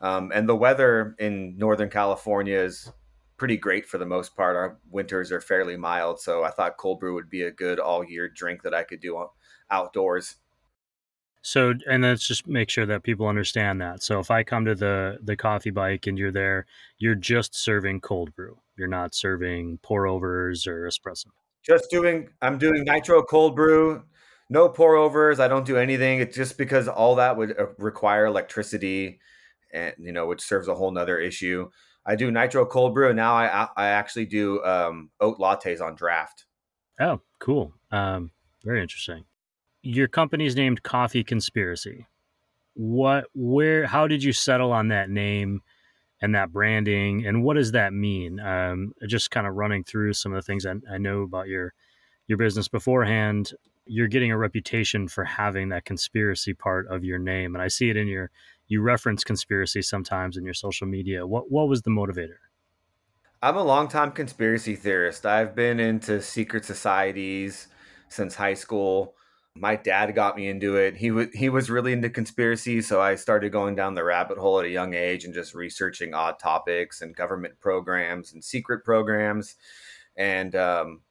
Um, 0.02 0.32
and 0.34 0.48
the 0.48 0.56
weather 0.56 1.16
in 1.20 1.58
Northern 1.58 1.90
California 1.90 2.58
is 2.58 2.92
pretty 3.38 3.58
great 3.58 3.86
for 3.86 3.98
the 3.98 4.06
most 4.06 4.36
part. 4.36 4.56
Our 4.56 4.78
winters 4.90 5.32
are 5.32 5.42
fairly 5.42 5.78
mild, 5.78 6.20
so 6.20 6.44
I 6.44 6.52
thought 6.52 6.78
cold 6.78 7.00
brew 7.00 7.14
would 7.16 7.30
be 7.30 7.44
a 7.44 7.52
good 7.52 7.80
all 7.80 8.04
year 8.04 8.30
drink 8.30 8.64
that 8.64 8.74
I 8.74 8.84
could 8.84 9.00
do 9.00 9.26
outdoors. 9.70 10.36
So, 11.42 11.74
and 11.90 12.04
let's 12.04 12.28
just 12.28 12.48
make 12.48 12.70
sure 12.70 12.86
that 12.86 13.04
people 13.04 13.28
understand 13.28 13.80
that. 13.82 14.04
So, 14.04 14.20
if 14.20 14.30
I 14.30 14.44
come 14.44 14.66
to 14.66 14.76
the 14.76 15.20
the 15.24 15.38
coffee 15.38 15.70
bike 15.70 16.06
and 16.06 16.18
you're 16.18 16.34
there, 16.34 16.66
you're 16.98 17.16
just 17.16 17.56
serving 17.56 18.02
cold 18.02 18.36
brew. 18.36 18.58
You're 18.78 18.90
not 18.90 19.16
serving 19.16 19.80
pour 19.82 20.06
overs 20.06 20.68
or 20.68 20.84
espresso. 20.84 21.28
Just 21.64 21.90
doing, 21.90 22.30
I'm 22.42 22.58
doing 22.58 22.84
nitro 22.86 23.22
cold 23.22 23.56
brew, 23.56 24.04
no 24.50 24.70
pour 24.70 24.96
overs. 24.96 25.40
I 25.40 25.48
don't 25.48 25.66
do 25.66 25.78
anything. 25.78 26.20
It's 26.20 26.36
just 26.36 26.58
because 26.58 26.88
all 26.88 27.16
that 27.16 27.38
would 27.38 27.58
uh, 27.58 27.68
require 27.78 28.26
electricity, 28.26 29.20
and 29.74 29.94
you 30.00 30.12
know, 30.12 30.28
which 30.28 30.42
serves 30.42 30.68
a 30.68 30.76
whole 30.76 30.92
nother 30.92 31.20
issue. 31.20 31.70
I 32.06 32.16
do 32.16 32.32
nitro 32.32 32.66
cold 32.66 32.94
brew, 32.94 33.08
and 33.08 33.16
now 33.16 33.34
I 33.34 33.68
I 33.76 33.88
actually 33.88 34.26
do 34.26 34.64
um, 34.64 35.12
oat 35.20 35.38
lattes 35.40 35.82
on 35.82 35.96
draft. 35.96 36.46
Oh, 37.00 37.22
cool. 37.40 37.74
Um, 37.92 38.32
very 38.64 38.82
interesting. 38.82 39.24
Your 39.82 40.08
company's 40.08 40.56
named 40.56 40.84
Coffee 40.84 41.24
Conspiracy. 41.24 42.08
What, 42.74 43.26
where, 43.34 43.86
how 43.86 44.08
did 44.08 44.24
you 44.24 44.34
settle 44.34 44.72
on 44.72 44.90
that 44.90 45.10
name 45.10 45.62
and 46.22 46.36
that 46.36 46.52
branding, 46.52 47.26
and 47.26 47.44
what 47.44 47.56
does 47.56 47.72
that 47.72 47.94
mean? 47.94 48.40
Um, 48.42 48.94
just 49.08 49.32
kind 49.32 49.48
of 49.48 49.56
running 49.56 49.84
through 49.86 50.14
some 50.14 50.34
of 50.34 50.36
the 50.38 50.42
things 50.42 50.66
I, 50.66 50.74
I 50.92 50.98
know 50.98 51.22
about 51.22 51.48
your 51.48 51.74
your 52.28 52.38
business 52.38 52.68
beforehand. 52.68 53.54
You're 53.92 54.08
getting 54.08 54.32
a 54.32 54.38
reputation 54.38 55.08
for 55.08 55.24
having 55.24 55.70
that 55.70 55.84
conspiracy 55.84 56.54
part 56.54 56.88
of 56.88 57.04
your 57.04 57.18
name, 57.18 57.56
and 57.56 57.62
I 57.62 57.68
see 57.68 57.90
it 57.90 57.98
in 57.98 58.08
your 58.08 58.30
you 58.68 58.82
reference 58.82 59.24
conspiracy 59.24 59.82
sometimes 59.82 60.38
in 60.38 60.46
your 60.46 60.54
social 60.54 60.88
media. 60.88 61.26
What 61.26 61.52
what 61.52 61.68
was 61.68 61.82
the 61.82 61.90
motivator? 61.90 62.38
I'm 63.42 63.58
a 63.58 63.64
longtime 63.64 64.12
conspiracy 64.12 64.76
theorist. 64.76 65.26
I've 65.26 65.56
been 65.56 65.80
into 65.80 66.22
secret 66.22 66.66
societies 66.66 67.68
since 68.10 68.36
high 68.36 68.54
school. 68.54 69.16
My 69.56 69.76
dad 69.76 70.14
got 70.14 70.36
me 70.36 70.48
into 70.48 70.76
it. 70.76 70.96
He 70.98 71.10
was 71.10 71.28
he 71.34 71.50
was 71.50 71.70
really 71.70 71.94
into 71.94 72.10
conspiracy, 72.10 72.82
so 72.82 73.02
I 73.02 73.16
started 73.16 73.52
going 73.52 73.76
down 73.76 73.96
the 73.96 74.04
rabbit 74.04 74.38
hole 74.38 74.60
at 74.60 74.66
a 74.66 74.70
young 74.70 74.94
age 74.94 75.26
and 75.26 75.34
just 75.34 75.56
researching 75.56 76.14
odd 76.14 76.38
topics 76.38 77.02
and 77.02 77.16
government 77.16 77.60
programs 77.60 78.34
and 78.34 78.44
secret 78.44 78.86
programs. 78.86 79.56
And 80.16 80.56
um, 80.56 81.02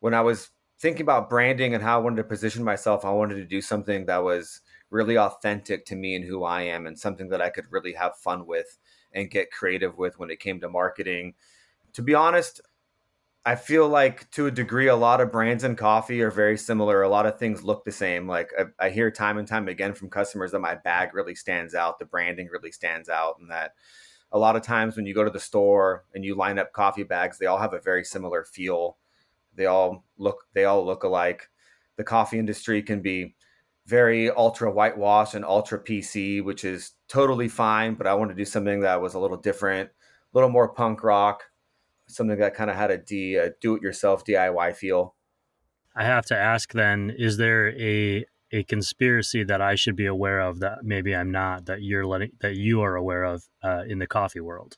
when 0.00 0.14
I 0.14 0.22
was 0.22 0.50
thinking 0.78 1.02
about 1.02 1.30
branding 1.30 1.74
and 1.74 1.82
how 1.82 1.98
I 1.98 2.02
wanted 2.02 2.16
to 2.16 2.24
position 2.24 2.64
myself, 2.64 3.04
I 3.04 3.10
wanted 3.10 3.36
to 3.36 3.44
do 3.44 3.60
something 3.60 4.06
that 4.06 4.22
was 4.22 4.60
really 4.90 5.18
authentic 5.18 5.84
to 5.86 5.96
me 5.96 6.14
and 6.14 6.24
who 6.24 6.44
I 6.44 6.62
am, 6.62 6.86
and 6.86 6.98
something 6.98 7.28
that 7.30 7.42
I 7.42 7.50
could 7.50 7.66
really 7.70 7.92
have 7.94 8.16
fun 8.16 8.46
with 8.46 8.78
and 9.12 9.30
get 9.30 9.50
creative 9.50 9.96
with 9.98 10.18
when 10.18 10.30
it 10.30 10.40
came 10.40 10.60
to 10.60 10.68
marketing. 10.68 11.34
To 11.94 12.02
be 12.02 12.14
honest, 12.14 12.60
I 13.46 13.56
feel 13.56 13.88
like 13.88 14.30
to 14.32 14.46
a 14.46 14.50
degree, 14.50 14.88
a 14.88 14.96
lot 14.96 15.20
of 15.20 15.30
brands 15.30 15.64
in 15.64 15.76
coffee 15.76 16.22
are 16.22 16.30
very 16.30 16.56
similar. 16.56 17.02
A 17.02 17.08
lot 17.10 17.26
of 17.26 17.38
things 17.38 17.62
look 17.62 17.84
the 17.84 17.92
same. 17.92 18.26
Like 18.26 18.50
I, 18.58 18.86
I, 18.86 18.90
hear 18.90 19.10
time 19.10 19.36
and 19.36 19.46
time 19.46 19.68
again 19.68 19.92
from 19.92 20.08
customers 20.08 20.52
that 20.52 20.60
my 20.60 20.76
bag 20.76 21.12
really 21.12 21.34
stands 21.34 21.74
out, 21.74 21.98
the 21.98 22.06
branding 22.06 22.48
really 22.50 22.72
stands 22.72 23.10
out, 23.10 23.36
and 23.38 23.50
that 23.50 23.72
a 24.32 24.38
lot 24.38 24.56
of 24.56 24.62
times 24.62 24.96
when 24.96 25.04
you 25.04 25.14
go 25.14 25.24
to 25.24 25.30
the 25.30 25.38
store 25.38 26.04
and 26.14 26.24
you 26.24 26.34
line 26.34 26.58
up 26.58 26.72
coffee 26.72 27.02
bags, 27.02 27.38
they 27.38 27.44
all 27.44 27.58
have 27.58 27.74
a 27.74 27.80
very 27.80 28.02
similar 28.02 28.44
feel. 28.44 28.96
They 29.56 29.66
all 29.66 30.04
look 30.18 30.46
they 30.54 30.64
all 30.64 30.84
look 30.84 31.04
alike. 31.04 31.48
The 31.96 32.04
coffee 32.04 32.38
industry 32.38 32.82
can 32.82 33.02
be 33.02 33.34
very 33.86 34.30
ultra 34.30 34.70
whitewash 34.70 35.34
and 35.34 35.44
ultra 35.44 35.78
PC, 35.78 36.42
which 36.42 36.64
is 36.64 36.92
totally 37.08 37.48
fine. 37.48 37.94
But 37.94 38.06
I 38.06 38.14
wanted 38.14 38.34
to 38.34 38.42
do 38.42 38.44
something 38.44 38.80
that 38.80 39.00
was 39.00 39.14
a 39.14 39.18
little 39.18 39.36
different, 39.36 39.90
a 39.90 40.36
little 40.36 40.50
more 40.50 40.68
punk 40.68 41.02
rock 41.02 41.44
something 42.06 42.38
that 42.38 42.54
kind 42.54 42.70
of 42.70 42.76
had 42.76 42.90
a 42.90 42.98
D, 42.98 43.36
a 43.36 43.50
do-it-yourself 43.60 44.24
DIY 44.24 44.76
feel. 44.76 45.14
I 45.96 46.04
have 46.04 46.26
to 46.26 46.36
ask 46.36 46.72
then: 46.72 47.14
Is 47.16 47.36
there 47.36 47.70
a 47.78 48.24
a 48.52 48.62
conspiracy 48.64 49.42
that 49.44 49.60
I 49.60 49.74
should 49.74 49.96
be 49.96 50.06
aware 50.06 50.40
of 50.40 50.60
that 50.60 50.84
maybe 50.84 51.14
I'm 51.14 51.32
not 51.32 51.66
that 51.66 51.82
you're 51.82 52.06
letting 52.06 52.32
that 52.40 52.56
you 52.56 52.82
are 52.82 52.94
aware 52.96 53.24
of 53.24 53.44
uh, 53.62 53.82
in 53.86 53.98
the 53.98 54.06
coffee 54.06 54.40
world? 54.40 54.76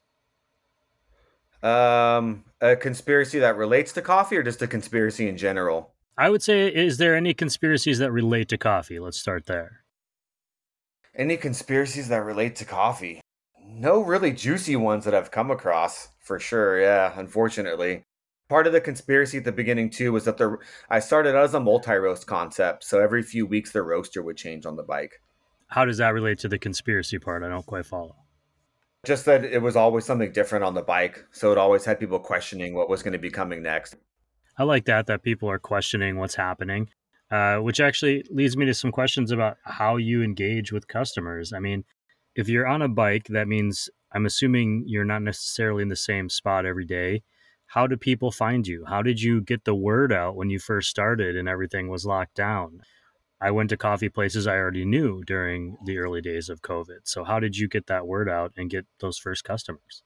Um, 1.63 2.45
a 2.61 2.77
conspiracy 2.77 3.39
that 3.39 3.57
relates 3.57 3.93
to 3.93 4.03
coffee, 4.03 4.37
or 4.37 4.43
just 4.43 4.63
a 4.63 4.67
conspiracy 4.67 5.29
in 5.29 5.37
general? 5.37 5.93
I 6.19 6.31
would 6.31 6.43
say, 6.43 6.69
is 6.69 6.99
there 6.99 7.15
any 7.15 7.35
conspiracies 7.35 7.99
that 7.99 8.11
relate 8.11 8.49
to 8.49 8.59
coffee? 8.59 8.99
Let's 8.99 9.19
start 9.19 9.47
there. 9.47 9.85
Any 11.15 11.37
conspiracies 11.37 12.09
that 12.09 12.25
relate 12.25 12.57
to 12.57 12.65
coffee? 12.65 13.21
No 13.67 14.01
really 14.01 14.33
juicy 14.33 14.77
ones 14.77 15.05
that 15.05 15.15
I've 15.15 15.31
come 15.31 15.51
across 15.51 16.09
for 16.21 16.39
sure. 16.39 16.81
Yeah, 16.81 17.13
unfortunately. 17.19 18.03
Part 18.49 18.67
of 18.67 18.73
the 18.73 18.81
conspiracy 18.81 19.39
at 19.39 19.45
the 19.45 19.53
beginning 19.53 19.91
too 19.91 20.13
was 20.13 20.25
that 20.25 20.39
the 20.39 20.57
I 20.89 21.01
started 21.01 21.35
out 21.35 21.45
as 21.45 21.55
a 21.55 21.61
multi 21.61 21.95
roast 21.95 22.27
concept, 22.27 22.85
so 22.85 23.01
every 23.01 23.23
few 23.23 23.45
weeks 23.45 23.73
the 23.73 23.83
roaster 23.83 24.23
would 24.23 24.37
change 24.37 24.65
on 24.65 24.77
the 24.77 24.83
bike. 24.83 25.21
How 25.69 25.85
does 25.85 25.99
that 25.99 26.15
relate 26.15 26.39
to 26.41 26.49
the 26.49 26.59
conspiracy 26.59 27.19
part? 27.19 27.43
I 27.43 27.49
don't 27.49 27.67
quite 27.67 27.87
follow. 27.87 28.15
Just 29.07 29.25
that 29.27 29.45
it 29.45 29.63
was 29.63 29.77
always 29.77 30.05
something 30.05 30.33
different 30.33 30.65
on 30.65 30.75
the 30.75 30.83
bike, 30.83 31.25
so 31.31 31.53
it 31.53 31.59
always 31.59 31.85
had 31.85 32.01
people 32.01 32.19
questioning 32.19 32.75
what 32.75 32.91
was 32.91 33.05
going 33.05 33.13
to 33.13 33.21
be 33.21 33.31
coming 33.31 33.63
next. 33.63 33.95
I 34.59 34.65
like 34.65 34.85
that 34.87 35.07
that 35.07 35.23
people 35.23 35.49
are 35.49 35.61
questioning 35.61 36.19
what's 36.19 36.35
happening, 36.35 36.89
uh, 37.31 37.59
which 37.59 37.79
actually 37.79 38.25
leads 38.31 38.57
me 38.57 38.67
to 38.67 38.75
some 38.75 38.91
questions 38.91 39.31
about 39.31 39.59
how 39.65 39.97
you 39.97 40.25
engage 40.25 40.73
with 40.73 40.89
customers. 40.89 41.53
I 41.53 41.61
mean, 41.61 41.85
if 42.35 42.49
you're 42.49 42.67
on 42.67 42.83
a 42.83 42.89
bike, 42.89 43.29
that 43.29 43.47
means 43.47 43.89
I'm 44.13 44.27
assuming 44.27 44.83
you're 44.87 45.05
not 45.05 45.23
necessarily 45.23 45.83
in 45.83 45.89
the 45.89 45.95
same 45.95 46.29
spot 46.29 46.67
every 46.67 46.85
day. 46.85 47.23
How 47.67 47.87
do 47.87 47.97
people 47.97 48.33
find 48.33 48.67
you? 48.67 48.87
How 48.89 49.03
did 49.03 49.23
you 49.23 49.41
get 49.41 49.65
the 49.65 49.75
word 49.75 50.13
out 50.13 50.35
when 50.35 50.51
you 50.51 50.59
first 50.59 50.91
started 50.91 51.37
and 51.37 51.49
everything 51.49 51.89
was 51.89 52.05
locked 52.05 52.35
down? 52.35 52.81
I 53.41 53.51
went 53.51 53.71
to 53.71 53.77
coffee 53.77 54.09
places 54.09 54.47
I 54.47 54.57
already 54.57 54.85
knew 54.85 55.23
during 55.25 55.77
the 55.85 55.99
early 55.99 56.21
days 56.21 56.49
of 56.49 56.63
COVID. 56.63 57.01
So, 57.05 57.25
how 57.25 57.39
did 57.39 57.57
you 57.57 57.69
get 57.69 57.87
that 57.87 58.07
word 58.07 58.29
out 58.29 58.53
and 58.57 58.71
get 58.71 58.87
those 59.01 59.19
first 59.19 59.45
customers? 59.45 60.03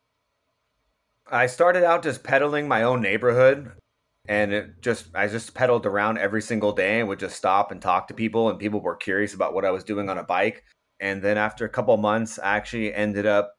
I 1.30 1.46
started 1.46 1.84
out 1.84 2.02
just 2.02 2.24
peddling 2.24 2.66
my 2.66 2.82
own 2.82 3.00
neighborhood 3.00 3.70
and 4.28 4.52
it 4.52 4.82
just 4.82 5.06
I 5.14 5.28
just 5.28 5.54
pedaled 5.54 5.86
around 5.86 6.18
every 6.18 6.42
single 6.42 6.72
day 6.72 6.98
and 6.98 7.08
would 7.08 7.20
just 7.20 7.36
stop 7.36 7.70
and 7.70 7.80
talk 7.80 8.08
to 8.08 8.14
people 8.14 8.50
and 8.50 8.58
people 8.58 8.80
were 8.80 8.96
curious 8.96 9.32
about 9.32 9.54
what 9.54 9.64
I 9.64 9.70
was 9.70 9.84
doing 9.84 10.08
on 10.08 10.18
a 10.18 10.24
bike 10.24 10.64
and 11.00 11.22
then 11.22 11.38
after 11.38 11.64
a 11.64 11.68
couple 11.68 11.96
months 11.96 12.38
i 12.38 12.56
actually 12.56 12.94
ended 12.94 13.26
up 13.26 13.54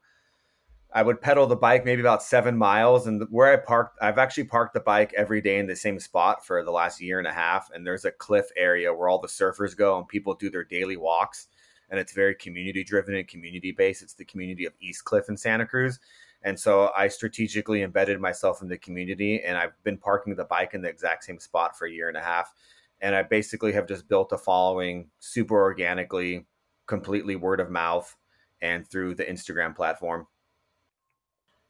i 0.94 1.02
would 1.02 1.20
pedal 1.20 1.46
the 1.46 1.56
bike 1.56 1.84
maybe 1.84 2.00
about 2.00 2.22
seven 2.22 2.56
miles 2.56 3.06
and 3.06 3.22
where 3.30 3.52
i 3.52 3.56
parked 3.56 3.98
i've 4.02 4.18
actually 4.18 4.44
parked 4.44 4.74
the 4.74 4.80
bike 4.80 5.12
every 5.16 5.40
day 5.40 5.58
in 5.58 5.66
the 5.66 5.76
same 5.76 5.98
spot 5.98 6.44
for 6.44 6.64
the 6.64 6.70
last 6.70 7.00
year 7.00 7.18
and 7.18 7.26
a 7.26 7.32
half 7.32 7.70
and 7.74 7.86
there's 7.86 8.04
a 8.04 8.12
cliff 8.12 8.46
area 8.56 8.92
where 8.92 9.08
all 9.08 9.20
the 9.20 9.28
surfers 9.28 9.76
go 9.76 9.98
and 9.98 10.08
people 10.08 10.34
do 10.34 10.50
their 10.50 10.64
daily 10.64 10.96
walks 10.96 11.48
and 11.90 11.98
it's 11.98 12.12
very 12.12 12.34
community 12.34 12.84
driven 12.84 13.14
and 13.14 13.28
community 13.28 13.72
based 13.72 14.02
it's 14.02 14.14
the 14.14 14.24
community 14.24 14.64
of 14.64 14.72
east 14.80 15.04
cliff 15.04 15.28
in 15.28 15.36
santa 15.36 15.66
cruz 15.66 15.98
and 16.42 16.58
so 16.58 16.90
i 16.96 17.08
strategically 17.08 17.82
embedded 17.82 18.20
myself 18.20 18.62
in 18.62 18.68
the 18.68 18.78
community 18.78 19.42
and 19.42 19.56
i've 19.56 19.82
been 19.84 19.98
parking 19.98 20.34
the 20.34 20.44
bike 20.44 20.74
in 20.74 20.82
the 20.82 20.88
exact 20.88 21.24
same 21.24 21.38
spot 21.38 21.76
for 21.76 21.86
a 21.86 21.92
year 21.92 22.08
and 22.08 22.16
a 22.16 22.22
half 22.22 22.52
and 23.00 23.14
i 23.14 23.22
basically 23.22 23.72
have 23.72 23.86
just 23.86 24.08
built 24.08 24.32
a 24.32 24.38
following 24.38 25.08
super 25.18 25.60
organically 25.60 26.46
completely 26.86 27.36
word 27.36 27.60
of 27.60 27.70
mouth 27.70 28.16
and 28.60 28.86
through 28.86 29.14
the 29.14 29.24
Instagram 29.24 29.74
platform. 29.74 30.26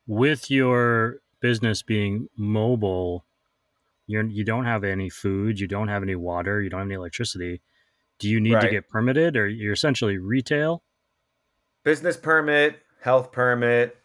With 0.06 0.50
your 0.50 1.20
business 1.40 1.82
being 1.82 2.28
mobile, 2.36 3.24
you're 4.06 4.24
you 4.24 4.44
don't 4.44 4.64
have 4.64 4.84
any 4.84 5.08
food, 5.08 5.60
you 5.60 5.66
don't 5.66 5.88
have 5.88 6.02
any 6.02 6.16
water, 6.16 6.60
you 6.60 6.70
don't 6.70 6.80
have 6.80 6.88
any 6.88 6.94
electricity. 6.94 7.62
Do 8.18 8.28
you 8.28 8.40
need 8.40 8.54
right. 8.54 8.62
to 8.62 8.70
get 8.70 8.88
permitted 8.88 9.36
or 9.36 9.48
you're 9.48 9.72
essentially 9.72 10.18
retail? 10.18 10.82
Business 11.84 12.16
permit, 12.16 12.80
health 13.00 13.32
permit, 13.32 13.96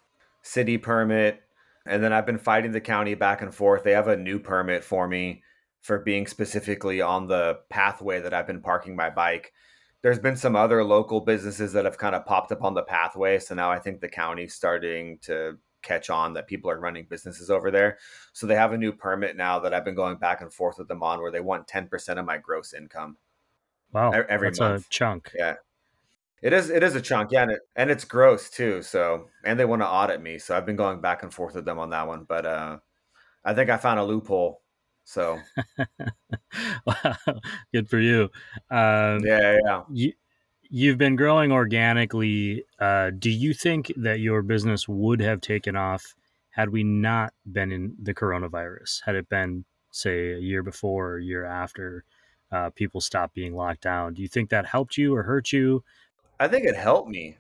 city 0.42 0.78
permit, 0.78 1.42
and 1.86 2.04
then 2.04 2.14
I've 2.14 2.26
been 2.26 2.40
fighting 2.40 2.72
the 2.72 2.82
county 2.82 3.14
back 3.14 3.42
and 3.42 3.54
forth. 3.54 3.84
They 3.84 3.92
have 3.92 4.08
a 4.08 4.18
new 4.18 4.40
permit 4.40 4.84
for 4.84 5.08
me 5.08 5.44
for 5.82 6.00
being 6.00 6.26
specifically 6.26 7.02
on 7.02 7.28
the 7.28 7.60
pathway 7.70 8.20
that 8.22 8.34
I've 8.34 8.48
been 8.48 8.62
parking 8.62 8.96
my 8.96 9.10
bike 9.10 9.54
there's 10.02 10.20
been 10.20 10.36
some 10.36 10.56
other 10.56 10.84
local 10.84 11.22
businesses 11.22 11.74
that 11.74 11.86
have 11.86 11.98
kind 11.98 12.16
of 12.16 12.26
popped 12.26 12.52
up 12.52 12.64
on 12.64 12.74
the 12.74 12.84
pathway. 12.84 13.40
So 13.40 13.56
now 13.56 13.72
I 13.72 13.80
think 13.80 14.00
the 14.00 14.08
county's 14.08 14.54
starting 14.54 15.18
to 15.24 15.58
catch 15.88 16.10
on 16.10 16.34
that 16.34 16.48
people 16.48 16.70
are 16.70 16.80
running 16.80 17.06
businesses 17.10 17.50
over 17.50 17.72
there. 17.72 17.98
So 18.34 18.48
they 18.48 18.56
have 18.56 18.74
a 18.74 18.78
new 18.78 18.92
permit 18.92 19.36
now 19.38 19.60
that 19.60 19.74
I've 19.74 19.86
been 19.86 19.96
going 19.96 20.18
back 20.18 20.42
and 20.42 20.52
forth 20.52 20.78
with 20.78 20.88
them 20.88 21.04
on 21.04 21.22
where 21.22 21.32
they 21.32 21.40
want 21.40 21.68
10% 21.68 22.20
of 22.20 22.26
my 22.26 22.38
gross 22.38 22.74
income. 22.74 23.18
Wow. 23.94 24.12
Every 24.12 24.50
that's 24.50 24.60
month. 24.60 24.86
a 24.86 24.90
chunk. 24.90 25.32
Yeah. 25.36 25.56
It 26.40 26.54
is 26.54 26.70
it 26.70 26.84
is 26.84 26.94
a 26.94 27.02
chunk, 27.02 27.32
yeah, 27.32 27.42
and, 27.42 27.52
it, 27.52 27.62
and 27.76 27.90
it's 27.90 28.06
gross 28.06 28.52
too. 28.52 28.84
So 28.84 29.26
and 29.44 29.60
they 29.60 29.66
want 29.66 29.82
to 29.82 29.88
audit 29.88 30.22
me, 30.22 30.38
so 30.38 30.56
I've 30.56 30.68
been 30.68 30.76
going 30.76 31.02
back 31.02 31.24
and 31.24 31.34
forth 31.34 31.56
with 31.56 31.66
them 31.66 31.80
on 31.80 31.90
that 31.90 32.08
one. 32.08 32.26
But 32.30 32.46
uh, 32.46 32.78
I 33.44 33.56
think 33.56 33.72
I 33.72 33.78
found 33.78 34.00
a 34.00 34.04
loophole 34.04 34.62
so, 35.08 35.40
wow, 36.86 37.16
good 37.74 37.90
for 37.90 37.98
you. 37.98 38.24
Um, 38.70 39.24
yeah, 39.24 39.58
yeah. 39.64 39.82
You, 39.90 40.12
you've 40.70 40.98
been 40.98 41.16
growing 41.16 41.52
organically. 41.52 42.64
Uh, 42.80 43.12
do 43.18 43.30
you 43.30 43.54
think 43.54 43.92
that 43.98 44.20
your 44.20 44.42
business 44.42 44.88
would 44.88 45.20
have 45.22 45.42
taken 45.42 45.76
off 45.76 46.16
had 46.52 46.70
we 46.70 46.84
not 46.84 47.34
been 47.52 47.72
in 47.72 47.96
the 48.02 48.14
coronavirus? 48.14 49.02
Had 49.06 49.16
it 49.16 49.30
been, 49.30 49.66
say, 49.92 50.34
a 50.34 50.40
year 50.40 50.64
before 50.64 51.12
or 51.12 51.18
a 51.18 51.24
year 51.24 51.46
after 51.46 52.04
uh, 52.52 52.70
people 52.72 53.02
stopped 53.02 53.36
being 53.36 53.56
locked 53.56 53.82
down? 53.82 54.14
Do 54.14 54.22
you 54.22 54.28
think 54.28 54.50
that 54.50 54.66
helped 54.66 54.98
you 54.98 55.16
or 55.16 55.24
hurt 55.24 55.52
you? 55.52 55.84
I 56.40 56.48
think 56.48 56.66
it 56.66 56.76
helped 56.76 57.10
me. 57.10 57.38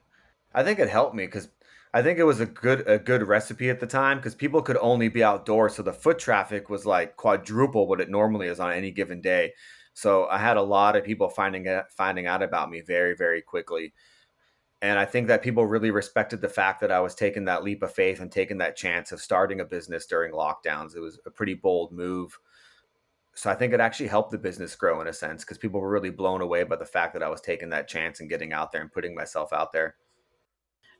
I 0.54 0.64
think 0.64 0.80
it 0.80 0.90
helped 0.90 1.16
me 1.16 1.26
because 1.26 1.50
I 1.94 2.02
think 2.02 2.20
it 2.20 2.24
was 2.26 2.40
a 2.40 2.46
good 2.46 2.88
a 2.88 3.00
good 3.00 3.28
recipe 3.28 3.70
at 3.70 3.80
the 3.80 3.88
time 3.88 4.18
because 4.18 4.36
people 4.36 4.62
could 4.62 4.78
only 4.78 5.10
be 5.10 5.24
outdoors, 5.24 5.76
so 5.76 5.84
the 5.84 5.94
foot 5.94 6.20
traffic 6.20 6.70
was 6.70 6.86
like 6.86 7.16
quadruple 7.16 7.88
what 7.88 8.02
it 8.02 8.10
normally 8.10 8.48
is 8.48 8.60
on 8.60 8.72
any 8.74 8.92
given 8.92 9.22
day. 9.22 9.54
So 9.98 10.28
I 10.28 10.38
had 10.38 10.58
a 10.58 10.62
lot 10.62 10.96
of 10.96 11.04
people 11.04 11.28
finding 11.28 11.68
out, 11.68 11.92
finding 11.92 12.28
out 12.28 12.44
about 12.44 12.70
me 12.70 12.82
very 12.82 13.16
very 13.16 13.42
quickly, 13.42 13.96
and 14.80 15.00
I 15.00 15.06
think 15.06 15.28
that 15.28 15.42
people 15.42 15.66
really 15.66 15.90
respected 15.90 16.40
the 16.40 16.48
fact 16.48 16.82
that 16.82 16.92
I 16.92 17.00
was 17.00 17.16
taking 17.16 17.46
that 17.46 17.64
leap 17.64 17.82
of 17.82 17.92
faith 17.92 18.20
and 18.20 18.32
taking 18.32 18.60
that 18.60 18.76
chance 18.76 19.12
of 19.12 19.20
starting 19.20 19.60
a 19.60 19.66
business 19.66 20.06
during 20.06 20.34
lockdowns. 20.34 20.96
It 20.96 21.00
was 21.00 21.20
a 21.26 21.32
pretty 21.32 21.56
bold 21.56 21.92
move. 21.92 22.38
So 23.34 23.50
I 23.50 23.56
think 23.56 23.74
it 23.74 23.80
actually 23.80 24.10
helped 24.10 24.30
the 24.30 24.38
business 24.38 24.76
grow 24.76 25.02
in 25.02 25.08
a 25.08 25.14
sense 25.14 25.44
because 25.44 25.58
people 25.58 25.82
were 25.82 25.90
really 25.90 26.12
blown 26.12 26.42
away 26.42 26.62
by 26.62 26.76
the 26.76 26.86
fact 26.86 27.14
that 27.14 27.24
I 27.24 27.30
was 27.30 27.42
taking 27.42 27.70
that 27.70 27.88
chance 27.88 28.20
and 28.20 28.30
getting 28.30 28.54
out 28.54 28.72
there 28.72 28.82
and 28.82 28.92
putting 28.92 29.16
myself 29.16 29.52
out 29.52 29.74
there. 29.74 29.96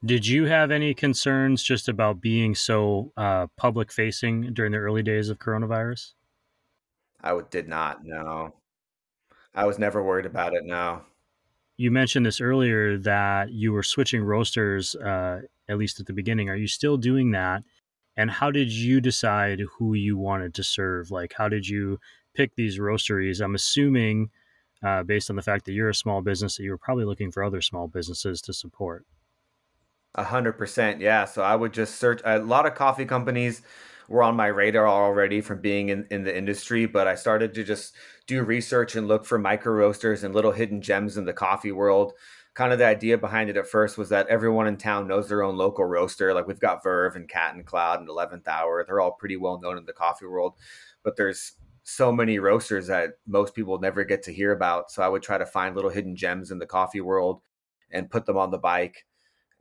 Did 0.04 0.26
you 0.26 0.46
have 0.46 0.72
any 0.72 0.96
concerns 0.96 1.62
just 1.62 1.88
about 1.88 2.20
being 2.20 2.56
so 2.56 3.12
uh, 3.16 3.46
public 3.58 3.92
facing 3.92 4.56
during 4.56 4.72
the 4.72 4.80
early 4.80 5.04
days 5.04 5.30
of 5.30 5.38
coronavirus? 5.38 6.14
I 7.22 7.40
did 7.52 7.68
not. 7.68 8.04
No, 8.04 8.54
I 9.58 9.66
was 9.66 9.78
never 9.78 10.02
worried 10.02 10.26
about 10.26 10.54
it. 10.54 10.64
Now, 10.64 11.04
You 11.78 11.92
mentioned 11.92 12.26
this 12.26 12.42
earlier 12.42 12.98
that 13.00 13.52
you 13.52 13.74
were 13.74 13.84
switching 13.84 14.24
roasters, 14.24 14.96
uh, 14.96 15.42
at 15.68 15.78
least 15.78 16.00
at 16.00 16.06
the 16.06 16.14
beginning. 16.14 16.50
Are 16.50 16.56
you 16.56 16.68
still 16.68 16.98
doing 16.98 17.32
that? 17.32 17.64
And 18.16 18.32
how 18.32 18.50
did 18.52 18.72
you 18.72 19.02
decide 19.02 19.62
who 19.78 19.94
you 19.94 20.18
wanted 20.18 20.54
to 20.56 20.64
serve? 20.64 21.12
Like, 21.12 21.34
how 21.38 21.50
did 21.50 21.68
you 21.68 22.00
pick 22.34 22.56
these 22.56 22.80
roasteries? 22.80 23.42
I'm 23.42 23.56
assuming 23.56 24.30
uh, 24.84 25.04
based 25.04 25.30
on 25.30 25.36
the 25.36 25.42
fact 25.42 25.66
that 25.66 25.74
you're 25.74 25.90
a 25.90 25.96
small 25.96 26.22
business 26.22 26.58
that 26.58 26.64
you 26.64 26.72
were 26.72 26.78
probably 26.78 27.06
looking 27.06 27.32
for 27.32 27.44
other 27.44 27.62
small 27.62 27.88
businesses 27.88 28.42
to 28.44 28.54
support. 28.54 29.06
A 30.16 30.24
hundred 30.24 30.54
percent, 30.54 31.00
yeah. 31.00 31.26
So 31.26 31.44
I 31.44 31.56
would 31.56 31.74
just 31.74 31.98
search. 31.98 32.22
A 32.26 32.40
lot 32.40 32.66
of 32.66 32.74
coffee 32.74 33.06
companies 33.06 33.62
were 34.08 34.24
on 34.24 34.36
my 34.36 34.48
radar 34.48 34.88
already 34.88 35.42
from 35.42 35.62
being 35.62 35.90
in, 35.90 36.08
in 36.10 36.24
the 36.24 36.36
industry, 36.36 36.88
but 36.88 37.08
I 37.08 37.16
started 37.16 37.54
to 37.54 37.64
just 37.64 37.94
do 38.28 38.44
research 38.44 38.96
and 38.96 39.08
look 39.08 39.26
for 39.26 39.40
micro 39.40 39.74
roasters 39.74 40.24
and 40.24 40.36
little 40.36 40.52
hidden 40.52 40.82
gems 40.82 41.18
in 41.18 41.26
the 41.26 41.34
coffee 41.34 41.72
world. 41.72 42.14
Kind 42.54 42.74
of 42.74 42.80
the 42.80 42.86
idea 42.86 43.18
behind 43.18 43.50
it 43.50 43.58
at 43.58 43.68
first 43.68 43.98
was 43.98 44.10
that 44.10 44.28
everyone 44.28 44.68
in 44.68 44.78
town 44.78 45.08
knows 45.08 45.30
their 45.30 45.44
own 45.44 45.56
local 45.56 45.86
roaster. 45.86 46.34
Like 46.34 46.48
we've 46.48 46.60
got 46.60 46.84
Verve 46.84 47.16
and 47.16 47.30
Cat 47.30 47.56
and 47.56 47.66
Cloud 47.66 48.00
and 48.00 48.10
Eleventh 48.10 48.48
Hour. 48.48 48.84
They're 48.84 49.00
all 49.00 49.12
pretty 49.12 49.38
well 49.38 49.60
known 49.60 49.78
in 49.78 49.86
the 49.86 49.94
coffee 49.94 50.26
world, 50.26 50.56
but 51.04 51.16
there's 51.16 51.54
so 51.84 52.12
many 52.12 52.38
roasters 52.38 52.88
that 52.88 53.12
most 53.26 53.56
people 53.56 53.80
never 53.80 54.04
get 54.04 54.22
to 54.24 54.34
hear 54.34 54.52
about. 54.52 54.92
So 54.92 55.02
I 55.02 55.08
would 55.08 55.24
try 55.24 55.38
to 55.38 55.46
find 55.46 55.74
little 55.74 55.90
hidden 55.90 56.18
gems 56.18 56.52
in 56.52 56.60
the 56.60 56.66
coffee 56.66 57.00
world 57.00 57.42
and 57.92 58.10
put 58.10 58.26
them 58.26 58.38
on 58.38 58.52
the 58.52 58.58
bike. 58.58 59.06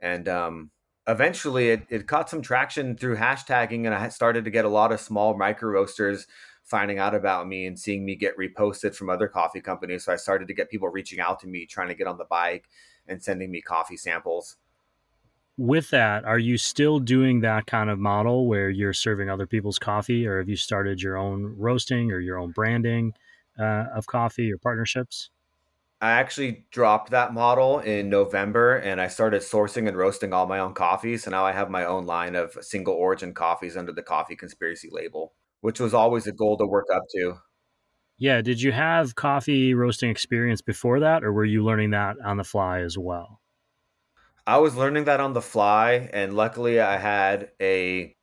And 0.01 0.27
um, 0.27 0.71
eventually 1.07 1.69
it, 1.69 1.83
it 1.89 2.07
caught 2.07 2.29
some 2.29 2.41
traction 2.41 2.97
through 2.97 3.15
hashtagging 3.15 3.85
and 3.85 3.93
I 3.93 4.09
started 4.09 4.43
to 4.43 4.51
get 4.51 4.65
a 4.65 4.69
lot 4.69 4.91
of 4.91 4.99
small 4.99 5.37
micro 5.37 5.69
roasters 5.69 6.27
finding 6.67 6.99
out 6.99 7.15
about 7.15 7.47
me 7.47 7.65
and 7.65 7.79
seeing 7.79 8.05
me 8.05 8.15
get 8.15 8.37
reposted 8.37 8.93
from 8.93 9.09
other 9.09 9.27
coffee 9.27 9.61
companies. 9.61 10.03
So 10.05 10.13
I 10.13 10.17
started 10.17 10.47
to 10.49 10.53
get 10.53 10.69
people 10.69 10.89
reaching 10.89 11.19
out 11.19 11.39
to 11.39 11.47
me, 11.47 11.65
trying 11.65 11.87
to 11.87 11.95
get 11.95 12.07
on 12.07 12.17
the 12.17 12.25
bike 12.25 12.69
and 13.07 13.23
sending 13.23 13.49
me 13.49 13.61
coffee 13.61 13.97
samples. 13.97 14.57
With 15.57 15.89
that, 15.89 16.23
are 16.25 16.37
you 16.37 16.57
still 16.57 16.99
doing 16.99 17.39
that 17.41 17.65
kind 17.65 17.89
of 17.89 17.97
model 17.97 18.47
where 18.47 18.69
you're 18.69 18.93
serving 18.93 19.27
other 19.27 19.47
people's 19.47 19.79
coffee, 19.79 20.27
or 20.27 20.37
have 20.37 20.49
you 20.49 20.55
started 20.55 21.01
your 21.01 21.17
own 21.17 21.55
roasting 21.57 22.11
or 22.11 22.19
your 22.19 22.37
own 22.37 22.51
branding 22.51 23.13
uh, 23.57 23.85
of 23.95 24.05
coffee 24.05 24.51
or 24.53 24.57
partnerships? 24.59 25.31
I 25.99 26.11
actually 26.11 26.67
dropped 26.69 27.09
that 27.09 27.33
model 27.33 27.79
in 27.79 28.07
November 28.07 28.75
and 28.77 29.01
I 29.01 29.07
started 29.07 29.41
sourcing 29.41 29.87
and 29.87 29.97
roasting 29.97 30.31
all 30.31 30.45
my 30.45 30.59
own 30.59 30.75
coffees. 30.75 31.23
So 31.23 31.31
now 31.31 31.43
I 31.43 31.53
have 31.53 31.71
my 31.71 31.85
own 31.85 32.05
line 32.05 32.35
of 32.35 32.55
single 32.61 32.93
origin 32.93 33.33
coffees 33.33 33.75
under 33.75 33.91
the 33.91 34.03
Coffee 34.03 34.35
Conspiracy 34.35 34.89
label, 34.91 35.33
which 35.61 35.79
was 35.79 35.93
always 35.93 36.27
a 36.27 36.31
goal 36.31 36.57
to 36.57 36.65
work 36.65 36.87
up 36.93 37.03
to. 37.15 37.35
Yeah. 38.17 38.41
Did 38.41 38.61
you 38.61 38.71
have 38.71 39.15
coffee 39.15 39.73
roasting 39.73 40.09
experience 40.09 40.61
before 40.61 40.99
that, 41.01 41.23
or 41.23 41.31
were 41.31 41.45
you 41.45 41.63
learning 41.63 41.91
that 41.91 42.15
on 42.23 42.37
the 42.37 42.43
fly 42.43 42.79
as 42.79 42.97
well? 42.97 43.41
I 44.47 44.57
was 44.59 44.75
learning 44.75 45.03
that 45.05 45.19
on 45.19 45.33
the 45.33 45.41
fly. 45.41 46.09
And 46.13 46.33
luckily, 46.33 46.79
I 46.79 46.97
had 46.97 47.51
a, 47.61 48.15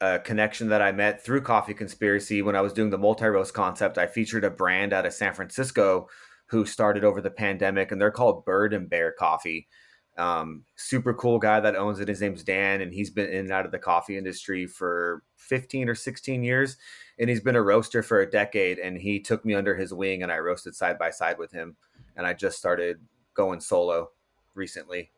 a 0.00 0.20
connection 0.20 0.68
that 0.68 0.80
I 0.80 0.92
met 0.92 1.24
through 1.24 1.42
Coffee 1.42 1.74
Conspiracy 1.74 2.42
when 2.42 2.54
I 2.54 2.60
was 2.60 2.72
doing 2.72 2.90
the 2.90 2.98
multi 2.98 3.26
roast 3.26 3.54
concept. 3.54 3.98
I 3.98 4.06
featured 4.06 4.44
a 4.44 4.50
brand 4.50 4.92
out 4.92 5.04
of 5.04 5.12
San 5.12 5.34
Francisco 5.34 6.08
who 6.46 6.64
started 6.64 7.02
over 7.04 7.20
the 7.20 7.30
pandemic, 7.30 7.90
and 7.90 8.00
they're 8.00 8.12
called 8.12 8.44
Bird 8.44 8.72
and 8.72 8.88
Bear 8.88 9.12
Coffee. 9.18 9.66
Um, 10.16 10.64
super 10.76 11.12
cool 11.12 11.38
guy 11.38 11.60
that 11.60 11.76
owns 11.76 12.00
it. 12.00 12.08
His 12.08 12.20
name's 12.20 12.44
Dan, 12.44 12.80
and 12.80 12.92
he's 12.92 13.10
been 13.10 13.28
in 13.28 13.40
and 13.40 13.52
out 13.52 13.66
of 13.66 13.72
the 13.72 13.78
coffee 13.78 14.16
industry 14.16 14.66
for 14.66 15.22
15 15.36 15.88
or 15.88 15.94
16 15.94 16.42
years. 16.44 16.76
And 17.18 17.28
he's 17.28 17.40
been 17.40 17.56
a 17.56 17.62
roaster 17.62 18.02
for 18.02 18.20
a 18.20 18.30
decade. 18.30 18.78
And 18.78 18.96
he 18.96 19.20
took 19.20 19.44
me 19.44 19.54
under 19.54 19.74
his 19.74 19.92
wing, 19.92 20.22
and 20.22 20.30
I 20.30 20.38
roasted 20.38 20.74
side 20.74 20.98
by 20.98 21.10
side 21.10 21.38
with 21.38 21.52
him. 21.52 21.76
And 22.16 22.26
I 22.26 22.32
just 22.32 22.58
started 22.58 23.00
going 23.34 23.60
solo 23.60 24.10
recently. 24.54 25.10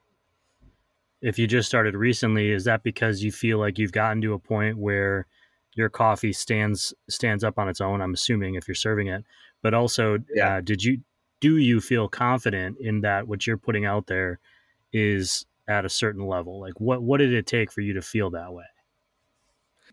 If 1.23 1.39
you 1.39 1.47
just 1.47 1.69
started 1.69 1.95
recently, 1.95 2.51
is 2.51 2.65
that 2.65 2.83
because 2.83 3.23
you 3.23 3.33
feel 3.33 3.59
like 3.59 3.79
you've 3.79 3.93
gotten 3.93 4.21
to 4.23 4.35
a 4.35 4.39
point 4.39 4.79
where 4.79 5.27
your 5.75 5.89
coffee 5.89 6.33
stands 6.33 6.95
stands 7.09 7.45
up 7.45 7.59
on 7.59 7.69
its 7.69 7.81
own? 7.81 8.01
I'm 8.01 8.15
assuming 8.15 8.55
if 8.55 8.69
you're 8.69 8.75
serving 8.75 9.09
it, 9.09 9.25
but 9.63 9.75
also, 9.75 10.19
yeah. 10.35 10.57
Uh, 10.57 10.61
did 10.61 10.83
you 10.83 11.01
do 11.41 11.57
you 11.59 11.81
feel 11.81 12.09
confident 12.09 12.79
in 12.81 13.03
that 13.03 13.29
what 13.29 13.47
you're 13.47 13.59
putting 13.59 13.85
out 13.85 14.07
there 14.07 14.39
is 14.93 15.47
at 15.69 15.85
a 15.85 15.89
certain 15.89 16.27
level? 16.27 16.61
Like 16.61 16.79
what 16.81 17.03
what 17.03 17.19
did 17.19 17.33
it 17.33 17.47
take 17.47 17.73
for 17.73 17.81
you 17.81 17.95
to 17.95 18.03
feel 18.03 18.31
that 18.31 18.53
way? 18.53 18.65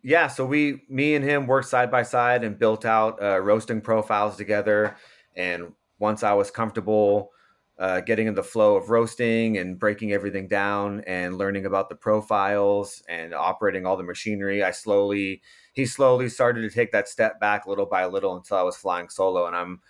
Yeah, 0.04 0.28
so 0.28 0.46
we 0.46 0.82
me 0.90 1.16
and 1.16 1.24
him 1.24 1.48
worked 1.48 1.70
side 1.70 1.90
by 1.90 2.04
side 2.04 2.44
and 2.44 2.60
built 2.60 2.86
out 2.86 3.22
uh, 3.22 3.40
roasting 3.40 3.82
profiles 3.82 4.36
together. 4.36 4.98
And 5.36 5.74
once 5.98 6.24
I 6.24 6.34
was 6.34 6.52
comfortable 6.52 7.32
uh, 7.80 8.02
getting 8.02 8.28
in 8.28 8.36
the 8.36 8.44
flow 8.44 8.76
of 8.76 8.90
roasting 8.90 9.58
and 9.58 9.80
breaking 9.80 10.12
everything 10.12 10.48
down 10.48 11.02
and 11.08 11.38
learning 11.38 11.66
about 11.66 11.90
the 11.90 11.96
profiles 11.96 13.02
and 13.10 13.34
operating 13.34 13.86
all 13.86 13.98
the 13.98 14.04
machinery, 14.04 14.62
I 14.64 14.72
slowly 14.72 15.42
he 15.74 15.86
slowly 15.86 16.30
started 16.30 16.62
to 16.62 16.70
take 16.70 16.92
that 16.92 17.08
step 17.08 17.40
back 17.40 17.66
little 17.66 17.88
by 17.88 18.06
little 18.06 18.36
until 18.36 18.58
I 18.58 18.62
was 18.64 18.76
flying 18.76 19.10
solo. 19.10 19.48
And 19.48 19.56
I'm 19.56 19.82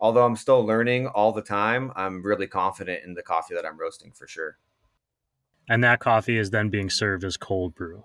although 0.00 0.24
I'm 0.24 0.36
still 0.36 0.64
learning 0.64 1.06
all 1.08 1.32
the 1.32 1.42
time, 1.42 1.92
I'm 1.96 2.22
really 2.22 2.46
confident 2.46 3.04
in 3.04 3.14
the 3.14 3.22
coffee 3.22 3.54
that 3.54 3.66
I'm 3.66 3.78
roasting 3.78 4.12
for 4.12 4.26
sure. 4.26 4.58
And 5.68 5.84
that 5.84 6.00
coffee 6.00 6.38
is 6.38 6.50
then 6.50 6.70
being 6.70 6.90
served 6.90 7.24
as 7.24 7.36
cold 7.36 7.74
brew. 7.74 8.04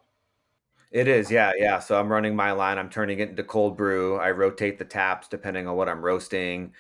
It 0.91 1.07
is, 1.07 1.31
yeah, 1.31 1.53
yeah. 1.57 1.79
So 1.79 1.99
I'm 1.99 2.11
running 2.11 2.35
my 2.35 2.51
line. 2.51 2.77
I'm 2.77 2.89
turning 2.89 3.19
it 3.19 3.29
into 3.29 3.43
cold 3.43 3.77
brew. 3.77 4.17
I 4.17 4.31
rotate 4.31 4.77
the 4.77 4.85
taps 4.85 5.27
depending 5.27 5.67
on 5.67 5.75
what 5.75 5.89
I'm 5.89 6.03
roasting. 6.03 6.73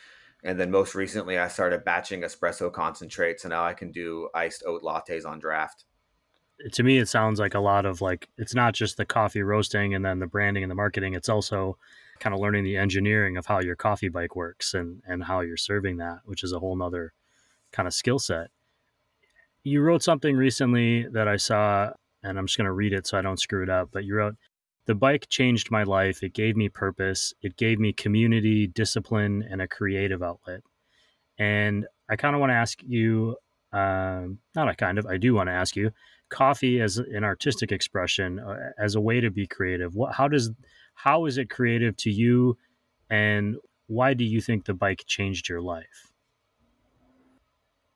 And 0.43 0.59
then 0.59 0.69
most 0.69 0.93
recently, 0.93 1.39
I 1.39 1.47
started 1.47 1.85
batching 1.85 2.21
espresso 2.21 2.71
concentrate. 2.71 3.39
So 3.39 3.49
now 3.49 3.63
I 3.63 3.73
can 3.73 3.91
do 3.91 4.29
iced 4.35 4.63
oat 4.67 4.83
lattes 4.83 5.25
on 5.25 5.39
draft. 5.39 5.85
To 6.73 6.83
me, 6.83 6.99
it 6.99 7.07
sounds 7.07 7.39
like 7.39 7.55
a 7.55 7.59
lot 7.59 7.85
of 7.85 8.01
like, 8.01 8.29
it's 8.37 8.53
not 8.53 8.75
just 8.75 8.97
the 8.97 9.05
coffee 9.05 9.41
roasting 9.41 9.95
and 9.95 10.05
then 10.05 10.19
the 10.19 10.27
branding 10.27 10.63
and 10.63 10.69
the 10.69 10.75
marketing. 10.75 11.15
It's 11.15 11.29
also 11.29 11.77
kind 12.23 12.33
of 12.33 12.39
learning 12.39 12.63
the 12.63 12.77
engineering 12.77 13.35
of 13.35 13.45
how 13.45 13.59
your 13.59 13.75
coffee 13.75 14.07
bike 14.07 14.35
works 14.35 14.73
and 14.73 15.01
and 15.05 15.25
how 15.25 15.41
you're 15.41 15.57
serving 15.57 15.97
that, 15.97 16.19
which 16.23 16.43
is 16.43 16.53
a 16.53 16.59
whole 16.59 16.75
nother 16.75 17.13
kind 17.73 17.87
of 17.87 17.93
skill 17.93 18.17
set. 18.17 18.47
You 19.63 19.81
wrote 19.81 20.03
something 20.03 20.35
recently 20.37 21.05
that 21.09 21.27
I 21.27 21.37
saw, 21.37 21.91
and 22.23 22.37
I'm 22.37 22.47
just 22.47 22.57
going 22.57 22.65
to 22.65 22.71
read 22.71 22.93
it 22.93 23.05
so 23.05 23.17
I 23.17 23.21
don't 23.21 23.39
screw 23.39 23.61
it 23.61 23.69
up. 23.69 23.89
But 23.91 24.05
you 24.05 24.15
wrote, 24.15 24.35
"The 24.85 24.95
bike 24.95 25.27
changed 25.27 25.69
my 25.69 25.83
life. 25.83 26.23
It 26.23 26.33
gave 26.33 26.55
me 26.55 26.69
purpose. 26.69 27.33
It 27.41 27.57
gave 27.57 27.77
me 27.77 27.91
community, 27.93 28.67
discipline, 28.67 29.43
and 29.49 29.61
a 29.61 29.67
creative 29.67 30.23
outlet." 30.23 30.61
And 31.37 31.87
I 32.09 32.15
kind 32.15 32.35
of 32.35 32.39
want 32.39 32.51
to 32.51 32.55
ask 32.55 32.79
you, 32.83 33.35
um, 33.73 34.39
not 34.55 34.69
a 34.69 34.75
kind 34.75 34.97
of, 34.97 35.05
I 35.07 35.17
do 35.17 35.33
want 35.33 35.47
to 35.47 35.53
ask 35.53 35.75
you, 35.75 35.91
coffee 36.29 36.79
as 36.81 36.97
an 36.97 37.23
artistic 37.23 37.71
expression, 37.71 38.39
uh, 38.39 38.71
as 38.77 38.95
a 38.95 39.01
way 39.01 39.19
to 39.19 39.31
be 39.31 39.47
creative. 39.47 39.95
What, 39.95 40.13
how 40.13 40.27
does 40.27 40.51
how 40.93 41.25
is 41.25 41.37
it 41.37 41.49
creative 41.49 41.95
to 41.97 42.11
you? 42.11 42.57
And 43.09 43.57
why 43.87 44.13
do 44.13 44.23
you 44.23 44.41
think 44.41 44.65
the 44.65 44.73
bike 44.73 45.03
changed 45.05 45.49
your 45.49 45.61
life? 45.61 46.11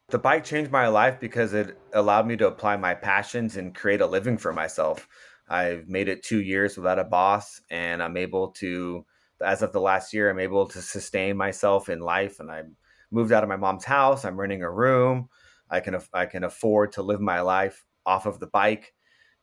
The 0.09 0.19
bike 0.19 0.45
changed 0.45 0.71
my 0.71 0.87
life 0.87 1.19
because 1.19 1.53
it 1.53 1.77
allowed 1.93 2.27
me 2.27 2.37
to 2.37 2.47
apply 2.47 2.77
my 2.77 2.93
passions 2.93 3.57
and 3.57 3.75
create 3.75 3.99
a 3.99 4.07
living 4.07 4.37
for 4.37 4.53
myself. 4.53 5.07
I've 5.49 5.87
made 5.87 6.07
it 6.07 6.23
two 6.23 6.41
years 6.41 6.77
without 6.77 6.99
a 6.99 7.03
boss, 7.03 7.61
and 7.69 8.01
I'm 8.01 8.15
able 8.15 8.49
to, 8.53 9.05
as 9.43 9.61
of 9.61 9.73
the 9.73 9.81
last 9.81 10.13
year, 10.13 10.29
I'm 10.29 10.39
able 10.39 10.65
to 10.67 10.81
sustain 10.81 11.35
myself 11.35 11.89
in 11.89 11.99
life. 11.99 12.39
And 12.39 12.49
I 12.51 12.63
moved 13.11 13.31
out 13.31 13.43
of 13.43 13.49
my 13.49 13.57
mom's 13.57 13.85
house. 13.85 14.23
I'm 14.23 14.39
renting 14.39 14.63
a 14.63 14.71
room. 14.71 15.29
I 15.69 15.81
can 15.81 15.99
I 16.13 16.25
can 16.25 16.43
afford 16.43 16.93
to 16.93 17.01
live 17.01 17.19
my 17.19 17.41
life 17.41 17.85
off 18.05 18.25
of 18.25 18.39
the 18.39 18.47
bike, 18.47 18.93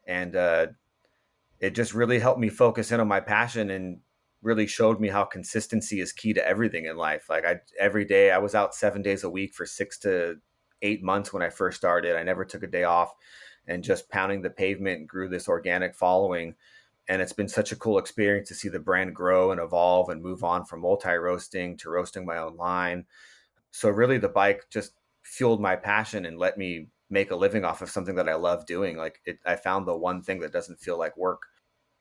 and 0.06 0.34
uh, 0.34 0.68
it 1.64 1.74
just 1.74 1.94
really 1.94 2.18
helped 2.18 2.40
me 2.40 2.50
focus 2.50 2.92
in 2.92 3.00
on 3.00 3.08
my 3.08 3.20
passion 3.20 3.70
and 3.70 3.98
really 4.42 4.66
showed 4.66 5.00
me 5.00 5.08
how 5.08 5.24
consistency 5.24 5.98
is 5.98 6.12
key 6.12 6.34
to 6.34 6.46
everything 6.46 6.84
in 6.84 6.98
life. 6.98 7.30
Like 7.30 7.46
I 7.46 7.60
every 7.80 8.04
day 8.04 8.30
I 8.30 8.36
was 8.36 8.54
out 8.54 8.74
7 8.74 9.00
days 9.00 9.24
a 9.24 9.30
week 9.30 9.54
for 9.54 9.64
6 9.64 9.98
to 10.00 10.36
8 10.82 11.02
months 11.02 11.32
when 11.32 11.42
I 11.42 11.48
first 11.48 11.78
started. 11.78 12.16
I 12.16 12.22
never 12.22 12.44
took 12.44 12.62
a 12.62 12.66
day 12.66 12.84
off 12.84 13.14
and 13.66 13.82
just 13.82 14.10
pounding 14.10 14.42
the 14.42 14.50
pavement 14.50 15.06
grew 15.06 15.26
this 15.26 15.48
organic 15.48 15.94
following 15.94 16.54
and 17.08 17.22
it's 17.22 17.32
been 17.32 17.48
such 17.48 17.72
a 17.72 17.76
cool 17.76 17.96
experience 17.96 18.48
to 18.48 18.54
see 18.54 18.68
the 18.68 18.78
brand 18.78 19.14
grow 19.14 19.50
and 19.50 19.60
evolve 19.60 20.10
and 20.10 20.22
move 20.22 20.44
on 20.44 20.66
from 20.66 20.82
multi 20.82 21.14
roasting 21.14 21.78
to 21.78 21.88
roasting 21.88 22.26
my 22.26 22.36
own 22.36 22.58
line. 22.58 23.06
So 23.70 23.88
really 23.88 24.18
the 24.18 24.28
bike 24.28 24.66
just 24.68 24.92
fueled 25.22 25.62
my 25.62 25.76
passion 25.76 26.26
and 26.26 26.38
let 26.38 26.58
me 26.58 26.88
make 27.08 27.30
a 27.30 27.36
living 27.36 27.64
off 27.64 27.80
of 27.80 27.88
something 27.88 28.16
that 28.16 28.28
I 28.28 28.34
love 28.34 28.66
doing. 28.66 28.98
Like 28.98 29.22
it, 29.24 29.38
I 29.46 29.56
found 29.56 29.86
the 29.86 29.96
one 29.96 30.20
thing 30.20 30.40
that 30.40 30.52
doesn't 30.52 30.80
feel 30.80 30.98
like 30.98 31.16
work 31.16 31.40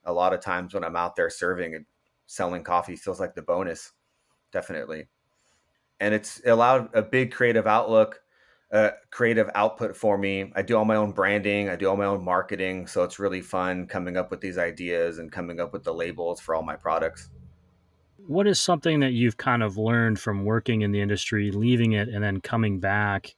a 0.04 0.12
lot 0.12 0.32
of 0.32 0.40
times 0.40 0.74
when 0.74 0.84
I'm 0.84 0.96
out 0.96 1.16
there 1.16 1.30
serving 1.30 1.74
and 1.74 1.86
selling 2.26 2.64
coffee 2.64 2.96
feels 2.96 3.20
like 3.20 3.34
the 3.34 3.42
bonus, 3.42 3.92
definitely. 4.52 5.08
And 6.00 6.14
it's 6.14 6.40
allowed 6.44 6.94
a 6.94 7.02
big 7.02 7.32
creative 7.32 7.66
outlook, 7.66 8.20
uh, 8.72 8.90
creative 9.10 9.50
output 9.54 9.96
for 9.96 10.18
me. 10.18 10.52
I 10.56 10.62
do 10.62 10.76
all 10.76 10.84
my 10.84 10.96
own 10.96 11.12
branding, 11.12 11.68
I 11.68 11.76
do 11.76 11.88
all 11.88 11.96
my 11.96 12.06
own 12.06 12.24
marketing, 12.24 12.86
so 12.86 13.04
it's 13.04 13.18
really 13.18 13.40
fun 13.40 13.86
coming 13.86 14.16
up 14.16 14.30
with 14.30 14.40
these 14.40 14.58
ideas 14.58 15.18
and 15.18 15.30
coming 15.30 15.60
up 15.60 15.72
with 15.72 15.84
the 15.84 15.94
labels 15.94 16.40
for 16.40 16.54
all 16.54 16.62
my 16.62 16.76
products. 16.76 17.30
What 18.16 18.46
is 18.46 18.60
something 18.60 19.00
that 19.00 19.12
you've 19.12 19.36
kind 19.36 19.62
of 19.62 19.76
learned 19.76 20.18
from 20.18 20.44
working 20.44 20.80
in 20.80 20.92
the 20.92 21.00
industry, 21.00 21.50
leaving 21.50 21.92
it, 21.92 22.08
and 22.08 22.24
then 22.24 22.40
coming 22.40 22.80
back 22.80 23.36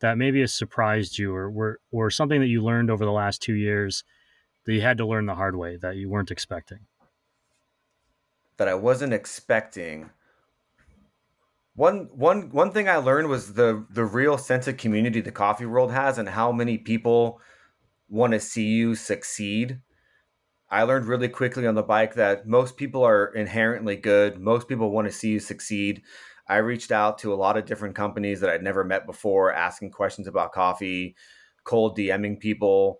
that 0.00 0.16
maybe 0.16 0.40
has 0.40 0.54
surprised 0.54 1.18
you, 1.18 1.34
or 1.34 1.78
or 1.90 2.10
something 2.10 2.40
that 2.40 2.46
you 2.46 2.62
learned 2.62 2.90
over 2.90 3.04
the 3.04 3.10
last 3.10 3.42
two 3.42 3.54
years? 3.54 4.04
That 4.64 4.72
you 4.72 4.80
had 4.80 4.98
to 4.98 5.06
learn 5.06 5.26
the 5.26 5.34
hard 5.34 5.56
way 5.56 5.76
that 5.76 5.96
you 5.96 6.08
weren't 6.08 6.30
expecting? 6.30 6.80
That 8.56 8.68
I 8.68 8.74
wasn't 8.74 9.14
expecting. 9.14 10.10
One 11.74 12.08
one 12.12 12.50
one 12.50 12.72
thing 12.72 12.88
I 12.88 12.96
learned 12.96 13.28
was 13.28 13.54
the 13.54 13.86
the 13.90 14.04
real 14.04 14.36
sense 14.36 14.68
of 14.68 14.76
community 14.76 15.20
the 15.20 15.32
coffee 15.32 15.66
world 15.66 15.92
has 15.92 16.18
and 16.18 16.28
how 16.28 16.52
many 16.52 16.76
people 16.76 17.40
want 18.08 18.32
to 18.32 18.40
see 18.40 18.66
you 18.66 18.94
succeed. 18.94 19.80
I 20.68 20.82
learned 20.82 21.06
really 21.06 21.28
quickly 21.28 21.66
on 21.66 21.74
the 21.74 21.82
bike 21.82 22.14
that 22.14 22.46
most 22.46 22.76
people 22.76 23.02
are 23.02 23.26
inherently 23.34 23.96
good. 23.96 24.38
Most 24.38 24.68
people 24.68 24.90
want 24.90 25.08
to 25.08 25.12
see 25.12 25.30
you 25.30 25.40
succeed. 25.40 26.02
I 26.46 26.56
reached 26.56 26.92
out 26.92 27.18
to 27.18 27.32
a 27.32 27.36
lot 27.36 27.56
of 27.56 27.64
different 27.64 27.94
companies 27.94 28.40
that 28.40 28.50
I'd 28.50 28.62
never 28.62 28.84
met 28.84 29.06
before, 29.06 29.52
asking 29.52 29.92
questions 29.92 30.26
about 30.26 30.52
coffee, 30.52 31.16
cold 31.64 31.96
DMing 31.96 32.38
people 32.38 32.99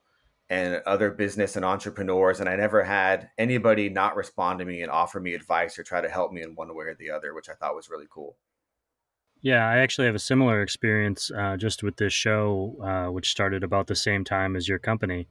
and 0.51 0.83
other 0.85 1.13
business 1.13 1.55
and 1.55 1.65
entrepreneurs. 1.65 2.41
And 2.41 2.49
I 2.49 2.57
never 2.57 2.83
had 2.83 3.31
anybody 3.39 3.89
not 3.89 4.17
respond 4.17 4.59
to 4.59 4.65
me 4.65 4.83
and 4.83 4.91
offer 4.91 5.21
me 5.21 5.33
advice 5.35 5.79
or 5.79 5.85
try 5.85 6.01
to 6.01 6.09
help 6.09 6.33
me 6.33 6.43
in 6.43 6.57
one 6.57 6.75
way 6.75 6.87
or 6.87 6.97
the 6.99 7.11
other, 7.11 7.33
which 7.33 7.49
I 7.49 7.55
thought 7.55 7.77
was 7.77 7.89
really 7.89 8.09
cool. 8.11 8.37
Yeah, 9.43 9.67
I 9.67 9.79
actually 9.79 10.07
have 10.07 10.17
a 10.17 10.19
similar 10.19 10.61
experience 10.61 11.31
uh, 11.31 11.57
just 11.57 11.83
with 11.83 11.97
this 11.97 12.13
show, 12.13 12.77
uh, 12.83 13.13
which 13.13 13.31
started 13.31 13.63
about 13.63 13.87
the 13.87 13.95
same 13.95 14.25
time 14.25 14.57
as 14.57 14.69
your 14.69 14.81
company. 14.81 15.29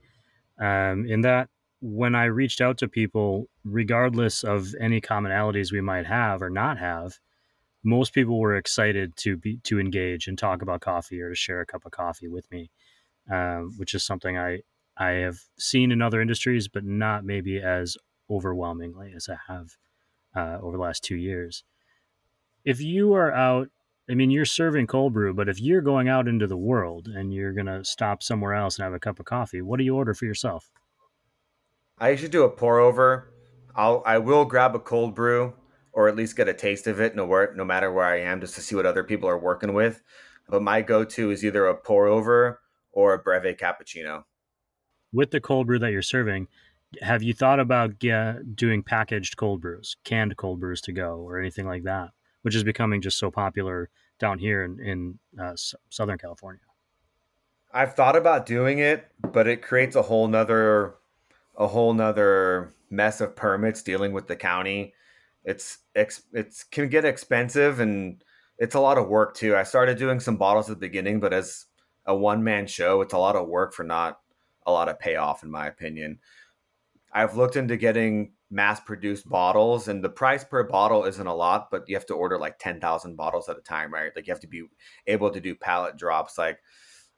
Um, 0.58 1.06
in 1.06 1.22
that, 1.22 1.50
when 1.82 2.16
I 2.16 2.26
reached 2.26 2.62
out 2.62 2.78
to 2.80 2.88
people, 2.88 3.50
regardless 3.64 4.44
of 4.44 4.74
any 4.80 5.00
commonalities 5.00 5.72
we 5.72 5.82
might 5.82 6.06
have 6.06 6.42
or 6.42 6.50
not 6.50 6.80
have, 6.80 7.20
most 7.84 8.14
people 8.14 8.40
were 8.40 8.56
excited 8.56 9.16
to 9.18 9.38
be 9.38 9.60
to 9.64 9.80
engage 9.80 10.28
and 10.28 10.38
talk 10.38 10.62
about 10.62 10.82
coffee 10.82 11.22
or 11.22 11.30
to 11.30 11.36
share 11.36 11.62
a 11.62 11.66
cup 11.66 11.86
of 11.86 11.92
coffee 11.92 12.28
with 12.28 12.50
me, 12.52 12.72
um, 13.32 13.74
which 13.78 13.94
is 13.94 14.04
something 14.04 14.38
I 14.38 14.60
I 15.00 15.12
have 15.12 15.40
seen 15.58 15.92
in 15.92 16.02
other 16.02 16.22
industries, 16.22 16.68
but 16.68 16.84
not 16.84 17.24
maybe 17.24 17.62
as 17.62 17.98
overwhelmingly 18.30 19.14
as 19.16 19.30
I 19.30 19.38
have 19.48 19.78
uh, 20.36 20.60
over 20.62 20.76
the 20.78 20.84
last 20.84 21.04
two 21.04 21.16
years. 21.16 21.64
If 22.66 22.82
you 22.82 23.14
are 23.14 23.34
out, 23.34 23.70
I 24.10 24.16
mean, 24.16 24.30
you're 24.30 24.44
serving 24.44 24.88
cold 24.88 25.14
brew, 25.14 25.34
but 25.34 25.48
if 25.48 25.62
you're 25.62 25.82
going 25.82 26.10
out 26.10 26.28
into 26.28 26.48
the 26.48 26.58
world 26.58 27.08
and 27.08 27.34
you're 27.34 27.54
gonna 27.54 27.86
stop 27.86 28.22
somewhere 28.22 28.54
else 28.54 28.78
and 28.78 28.84
have 28.84 28.94
a 28.94 29.00
cup 29.00 29.20
of 29.20 29.26
coffee, 29.26 29.62
what 29.62 29.78
do 29.78 29.86
you 29.86 29.96
order 29.96 30.14
for 30.14 30.26
yourself? 30.26 30.70
I 31.98 32.10
usually 32.10 32.30
do 32.30 32.44
a 32.44 32.50
pour 32.50 32.80
over. 32.80 33.32
I'll 33.76 34.04
I 34.06 34.18
will 34.18 34.46
grab 34.46 34.76
a 34.76 34.80
cold 34.80 35.16
brew 35.16 35.54
or 35.94 36.08
at 36.08 36.16
least 36.16 36.36
get 36.36 36.48
a 36.48 36.54
taste 36.54 36.88
of 36.88 37.00
it 37.00 37.16
no, 37.16 37.26
no 37.56 37.66
matter 37.66 37.92
where 37.92 38.06
I 38.06 38.22
am 38.22 38.42
just 38.42 38.56
to 38.56 38.62
see 38.62 38.76
what 38.76 38.86
other 38.86 39.04
people 39.04 39.30
are 39.30 39.40
working 39.40 39.74
with. 39.74 40.02
But 40.48 40.62
my 40.62 40.82
go 40.82 41.04
to 41.04 41.32
is 41.32 41.46
either 41.46 41.66
a 41.66 41.76
pour 41.76 42.08
over 42.08 42.62
or 42.92 43.14
a 43.14 43.20
breve 43.20 43.58
cappuccino. 43.58 44.24
With 45.12 45.32
the 45.32 45.42
cold 45.42 45.68
brew 45.68 45.80
that 45.80 45.92
you're 45.92 46.02
serving, 46.02 46.48
have 47.02 47.24
you 47.24 47.34
thought 47.34 47.60
about 47.60 48.00
get, 48.00 48.56
doing 48.56 48.84
packaged 48.84 49.38
cold 49.38 49.62
brews, 49.62 49.98
canned 50.04 50.36
cold 50.38 50.60
brews 50.60 50.82
to 50.82 50.92
go, 50.92 51.18
or 51.18 51.40
anything 51.40 51.68
like 51.68 51.84
that, 51.84 52.10
which 52.42 52.56
is 52.56 52.64
becoming 52.64 53.02
just 53.02 53.18
so 53.18 53.32
popular 53.32 53.90
down 54.20 54.40
here 54.40 54.64
in, 54.64 54.80
in 54.80 55.20
uh, 55.42 55.56
Southern 55.90 56.18
California? 56.18 56.62
I've 57.72 57.96
thought 57.96 58.16
about 58.16 58.46
doing 58.46 58.80
it, 58.80 59.08
but 59.32 59.48
it 59.48 59.62
creates 59.62 59.96
a 59.96 60.02
whole 60.02 60.28
nother 60.28 60.96
a 61.56 61.68
whole 61.68 61.94
nother 61.94 62.72
mess 62.90 63.20
of 63.20 63.36
permits 63.36 63.84
dealing 63.84 64.14
with 64.14 64.28
the 64.28 64.36
county 64.36 64.94
it's 65.44 65.80
it's 66.34 66.64
can 66.64 66.90
get 66.90 67.06
expensive 67.06 67.80
and 67.80 68.24
it's 68.58 68.76
a 68.76 68.80
lot 68.80 68.98
of 68.98 69.08
work 69.08 69.36
too. 69.36 69.56
I 69.56 69.64
started 69.64 69.98
doing 69.98 70.20
some 70.20 70.38
bottles 70.38 70.70
at 70.70 70.76
the 70.76 70.88
beginning, 70.88 71.20
but 71.20 71.34
as 71.34 71.66
a 72.06 72.16
one 72.16 72.44
man 72.44 72.68
show, 72.68 73.02
it's 73.02 73.14
a 73.14 73.18
lot 73.18 73.36
of 73.36 73.48
work 73.48 73.74
for 73.74 73.84
not 73.84 74.20
a 74.66 74.72
lot 74.72 74.90
of 74.90 75.00
payoff, 75.00 75.44
in 75.44 75.52
my 75.52 75.68
opinion. 75.68 76.20
I've 77.12 77.36
looked 77.36 77.56
into 77.56 77.78
getting 77.78 78.34
mass 78.52 78.80
produced 78.80 79.28
bottles, 79.28 79.88
and 79.88 80.04
the 80.04 80.10
price 80.10 80.44
per 80.44 80.64
bottle 80.64 81.06
isn't 81.06 81.28
a 81.28 81.34
lot, 81.34 81.70
but 81.72 81.88
you 81.88 81.96
have 81.96 82.06
to 82.08 82.14
order 82.14 82.38
like 82.38 82.60
10,000 82.60 83.16
bottles 83.16 83.50
at 83.50 83.58
a 83.58 83.62
time, 83.62 83.94
right? 83.94 84.12
Like 84.16 84.28
you 84.28 84.34
have 84.34 84.42
to 84.42 84.48
be 84.48 84.64
able 85.08 85.32
to 85.32 85.40
do 85.40 85.56
pallet 85.56 85.98
drops. 85.98 86.38
Like 86.38 86.60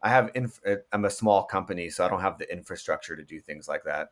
I 0.02 0.10
have, 0.10 0.32
inf- 0.36 0.62
I'm 0.92 1.06
a 1.06 1.10
small 1.10 1.44
company, 1.44 1.90
so 1.90 2.06
I 2.06 2.10
don't 2.10 2.22
have 2.22 2.38
the 2.38 2.52
infrastructure 2.52 3.16
to 3.16 3.24
do 3.24 3.40
things 3.40 3.68
like 3.68 3.84
that. 3.86 4.10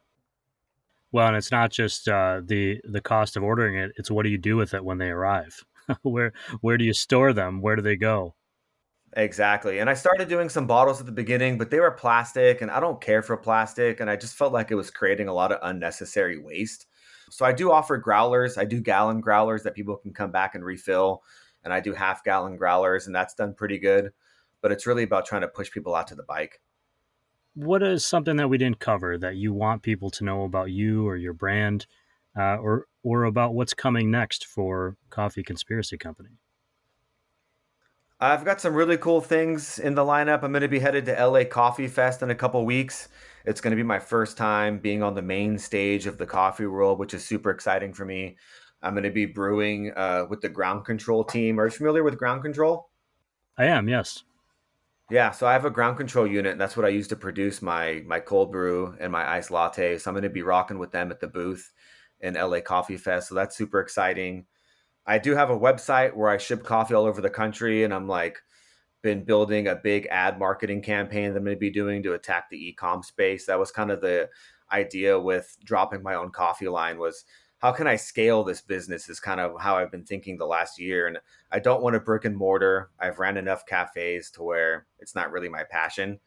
Well, 1.11 1.27
and 1.27 1.35
it's 1.35 1.51
not 1.51 1.71
just 1.71 2.07
uh, 2.07 2.41
the 2.43 2.81
the 2.83 3.01
cost 3.01 3.35
of 3.35 3.43
ordering 3.43 3.75
it; 3.75 3.93
it's 3.97 4.11
what 4.11 4.23
do 4.23 4.29
you 4.29 4.37
do 4.37 4.57
with 4.57 4.73
it 4.73 4.85
when 4.85 4.99
they 4.99 5.09
arrive? 5.09 5.65
where 6.03 6.33
where 6.61 6.77
do 6.77 6.85
you 6.85 6.93
store 6.93 7.33
them? 7.33 7.61
Where 7.61 7.75
do 7.75 7.81
they 7.81 7.95
go? 7.95 8.35
Exactly. 9.17 9.79
And 9.79 9.89
I 9.89 9.95
started 9.95 10.27
doing 10.27 10.49
some 10.49 10.67
bottles 10.67 10.99
at 10.99 11.05
the 11.05 11.11
beginning, 11.11 11.57
but 11.57 11.71
they 11.71 11.79
were 11.79 11.91
plastic, 11.91 12.61
and 12.61 12.69
I 12.69 12.79
don't 12.79 13.01
care 13.01 13.23
for 13.23 13.35
plastic, 13.37 13.99
and 13.99 14.09
I 14.09 14.15
just 14.15 14.35
felt 14.35 14.53
like 14.53 14.71
it 14.71 14.75
was 14.75 14.91
creating 14.91 15.27
a 15.27 15.33
lot 15.33 15.51
of 15.51 15.59
unnecessary 15.63 16.37
waste. 16.37 16.85
So 17.31 17.45
I 17.45 17.51
do 17.51 17.71
offer 17.71 17.97
growlers. 17.97 18.57
I 18.57 18.65
do 18.65 18.81
gallon 18.81 19.21
growlers 19.21 19.63
that 19.63 19.75
people 19.75 19.97
can 19.97 20.13
come 20.13 20.31
back 20.31 20.55
and 20.55 20.63
refill, 20.63 21.23
and 21.63 21.73
I 21.73 21.79
do 21.79 21.93
half 21.93 22.23
gallon 22.23 22.55
growlers, 22.55 23.07
and 23.07 23.15
that's 23.15 23.33
done 23.33 23.53
pretty 23.55 23.79
good. 23.79 24.11
But 24.61 24.71
it's 24.71 24.85
really 24.85 25.03
about 25.03 25.25
trying 25.25 25.41
to 25.41 25.47
push 25.47 25.71
people 25.71 25.95
out 25.95 26.07
to 26.07 26.15
the 26.15 26.23
bike 26.23 26.59
what 27.65 27.83
is 27.83 28.05
something 28.05 28.37
that 28.37 28.47
we 28.47 28.57
didn't 28.57 28.79
cover 28.79 29.17
that 29.17 29.35
you 29.35 29.53
want 29.53 29.81
people 29.81 30.09
to 30.09 30.23
know 30.23 30.43
about 30.43 30.71
you 30.71 31.07
or 31.07 31.17
your 31.17 31.33
brand, 31.33 31.85
uh, 32.37 32.57
or 32.57 32.85
or 33.03 33.23
about 33.23 33.53
what's 33.53 33.73
coming 33.73 34.11
next 34.11 34.45
for 34.45 34.95
Coffee 35.09 35.43
Conspiracy 35.43 35.97
Company? 35.97 36.39
I've 38.21 38.43
got 38.43 38.59
some 38.59 38.73
really 38.73 38.97
cool 38.97 39.21
things 39.21 39.79
in 39.79 39.95
the 39.95 40.03
lineup. 40.03 40.43
I'm 40.43 40.51
going 40.51 40.61
to 40.61 40.67
be 40.67 40.79
headed 40.79 41.05
to 41.05 41.25
LA 41.25 41.45
Coffee 41.45 41.87
Fest 41.87 42.21
in 42.21 42.29
a 42.29 42.35
couple 42.35 42.65
weeks. 42.65 43.07
It's 43.45 43.61
going 43.61 43.71
to 43.71 43.77
be 43.77 43.83
my 43.83 43.99
first 43.99 44.35
time 44.35 44.79
being 44.79 45.01
on 45.01 45.15
the 45.15 45.21
main 45.21 45.57
stage 45.57 46.05
of 46.05 46.17
the 46.17 46.25
coffee 46.25 46.65
world, 46.65 46.99
which 46.99 47.13
is 47.13 47.23
super 47.23 47.49
exciting 47.49 47.93
for 47.93 48.03
me. 48.03 48.35
I'm 48.81 48.93
going 48.93 49.05
to 49.05 49.09
be 49.09 49.25
brewing 49.25 49.93
uh, 49.95 50.25
with 50.29 50.41
the 50.41 50.49
ground 50.49 50.83
control 50.83 51.23
team. 51.23 51.61
Are 51.61 51.65
you 51.65 51.71
familiar 51.71 52.03
with 52.03 52.17
ground 52.17 52.43
control? 52.43 52.89
I 53.57 53.67
am, 53.67 53.87
yes. 53.87 54.23
Yeah, 55.09 55.31
so 55.31 55.47
I 55.47 55.53
have 55.53 55.65
a 55.65 55.71
ground 55.71 55.95
control 55.95 56.27
unit, 56.27 56.51
and 56.51 56.61
that's 56.61 56.75
what 56.75 56.85
I 56.85 56.89
use 56.89 57.07
to 57.07 57.15
produce 57.15 57.61
my 57.61 58.03
my 58.05 58.19
cold 58.19 58.51
brew 58.51 58.95
and 58.99 59.11
my 59.11 59.27
iced 59.27 59.49
latte. 59.49 59.97
So 59.97 60.11
I'm 60.11 60.13
going 60.13 60.23
to 60.23 60.29
be 60.29 60.43
rocking 60.43 60.77
with 60.77 60.91
them 60.91 61.09
at 61.09 61.21
the 61.21 61.27
booth 61.27 61.71
in 62.19 62.33
LA 62.33 62.59
Coffee 62.59 62.97
Fest. 62.97 63.29
So 63.29 63.35
that's 63.35 63.55
super 63.57 63.79
exciting. 63.79 64.45
I 65.09 65.17
do 65.17 65.33
have 65.33 65.49
a 65.49 65.57
website 65.59 66.15
where 66.15 66.29
I 66.29 66.37
ship 66.37 66.63
coffee 66.63 66.93
all 66.93 67.05
over 67.05 67.19
the 67.19 67.31
country, 67.31 67.83
and 67.83 67.91
I'm 67.91 68.07
like 68.07 68.37
been 69.01 69.23
building 69.23 69.67
a 69.67 69.75
big 69.75 70.07
ad 70.11 70.37
marketing 70.37 70.83
campaign 70.83 71.31
that 71.31 71.37
I'm 71.37 71.45
going 71.45 71.55
to 71.55 71.59
be 71.59 71.71
doing 71.71 72.03
to 72.03 72.13
attack 72.13 72.47
the 72.47 72.67
e-com 72.67 73.01
space. 73.01 73.47
That 73.47 73.57
was 73.57 73.71
kind 73.71 73.89
of 73.89 74.01
the 74.01 74.29
idea 74.71 75.19
with 75.19 75.57
dropping 75.63 76.03
my 76.03 76.13
own 76.13 76.29
coffee 76.29 76.67
line 76.67 76.99
was 76.99 77.25
how 77.57 77.71
can 77.71 77.87
I 77.87 77.95
scale 77.95 78.43
this 78.43 78.61
business 78.61 79.09
is 79.09 79.19
kind 79.19 79.39
of 79.39 79.59
how 79.59 79.77
I've 79.77 79.91
been 79.91 80.05
thinking 80.05 80.37
the 80.37 80.45
last 80.45 80.79
year. 80.79 81.07
And 81.07 81.17
I 81.51 81.57
don't 81.57 81.81
want 81.81 81.95
a 81.95 81.99
brick 81.99 82.25
and 82.25 82.37
mortar. 82.37 82.91
I've 82.99 83.17
ran 83.17 83.35
enough 83.35 83.65
cafes 83.65 84.29
to 84.31 84.43
where 84.43 84.85
it's 84.99 85.15
not 85.15 85.31
really 85.31 85.49
my 85.49 85.63
passion. 85.63 86.19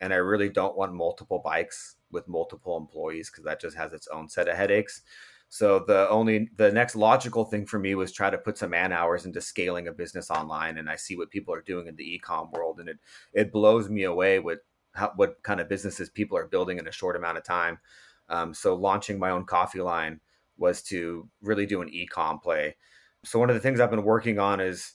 And 0.00 0.12
I 0.12 0.16
really 0.16 0.48
don't 0.48 0.76
want 0.76 0.92
multiple 0.92 1.40
bikes 1.44 1.94
with 2.10 2.26
multiple 2.26 2.76
employees 2.76 3.30
because 3.30 3.44
that 3.44 3.60
just 3.60 3.76
has 3.76 3.92
its 3.92 4.08
own 4.08 4.28
set 4.28 4.48
of 4.48 4.56
headaches. 4.56 5.02
So 5.50 5.84
the 5.86 6.08
only 6.10 6.50
the 6.56 6.70
next 6.70 6.94
logical 6.94 7.44
thing 7.44 7.64
for 7.66 7.78
me 7.78 7.94
was 7.94 8.12
try 8.12 8.28
to 8.28 8.38
put 8.38 8.58
some 8.58 8.70
man 8.70 8.92
hours 8.92 9.24
into 9.24 9.40
scaling 9.40 9.88
a 9.88 9.92
business 9.92 10.30
online, 10.30 10.78
and 10.78 10.90
I 10.90 10.96
see 10.96 11.16
what 11.16 11.30
people 11.30 11.54
are 11.54 11.62
doing 11.62 11.86
in 11.86 11.96
the 11.96 12.14
e-com 12.14 12.50
world, 12.52 12.80
and 12.80 12.88
it 12.88 12.98
it 13.32 13.52
blows 13.52 13.88
me 13.88 14.04
away 14.04 14.40
with 14.40 14.60
how, 14.92 15.12
what 15.16 15.42
kind 15.42 15.60
of 15.60 15.68
businesses 15.68 16.10
people 16.10 16.36
are 16.36 16.46
building 16.46 16.78
in 16.78 16.86
a 16.88 16.92
short 16.92 17.16
amount 17.16 17.38
of 17.38 17.44
time. 17.44 17.78
Um, 18.28 18.52
so 18.52 18.74
launching 18.74 19.18
my 19.18 19.30
own 19.30 19.44
coffee 19.46 19.80
line 19.80 20.20
was 20.58 20.82
to 20.82 21.28
really 21.40 21.64
do 21.66 21.80
an 21.80 21.88
e-com 21.88 22.40
play. 22.40 22.76
So 23.24 23.38
one 23.38 23.48
of 23.48 23.54
the 23.54 23.60
things 23.60 23.80
I've 23.80 23.90
been 23.90 24.04
working 24.04 24.38
on 24.38 24.60
is 24.60 24.94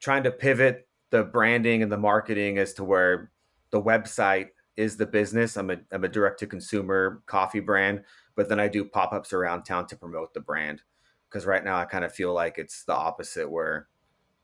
trying 0.00 0.24
to 0.24 0.30
pivot 0.30 0.86
the 1.10 1.24
branding 1.24 1.82
and 1.82 1.90
the 1.90 1.96
marketing 1.96 2.58
as 2.58 2.74
to 2.74 2.84
where 2.84 3.30
the 3.70 3.80
website 3.80 4.48
is 4.76 4.96
the 4.96 5.06
business. 5.06 5.56
I'm 5.56 5.70
a 5.70 5.78
I'm 5.92 6.04
a 6.04 6.08
direct 6.08 6.40
to 6.40 6.46
consumer 6.46 7.22
coffee 7.26 7.60
brand, 7.60 8.02
but 8.36 8.48
then 8.48 8.60
I 8.60 8.68
do 8.68 8.84
pop-ups 8.84 9.32
around 9.32 9.64
town 9.64 9.86
to 9.88 9.96
promote 9.96 10.34
the 10.34 10.40
brand. 10.40 10.82
Because 11.28 11.46
right 11.46 11.64
now 11.64 11.78
I 11.78 11.84
kind 11.84 12.04
of 12.04 12.14
feel 12.14 12.32
like 12.32 12.58
it's 12.58 12.84
the 12.84 12.94
opposite 12.94 13.50
where 13.50 13.88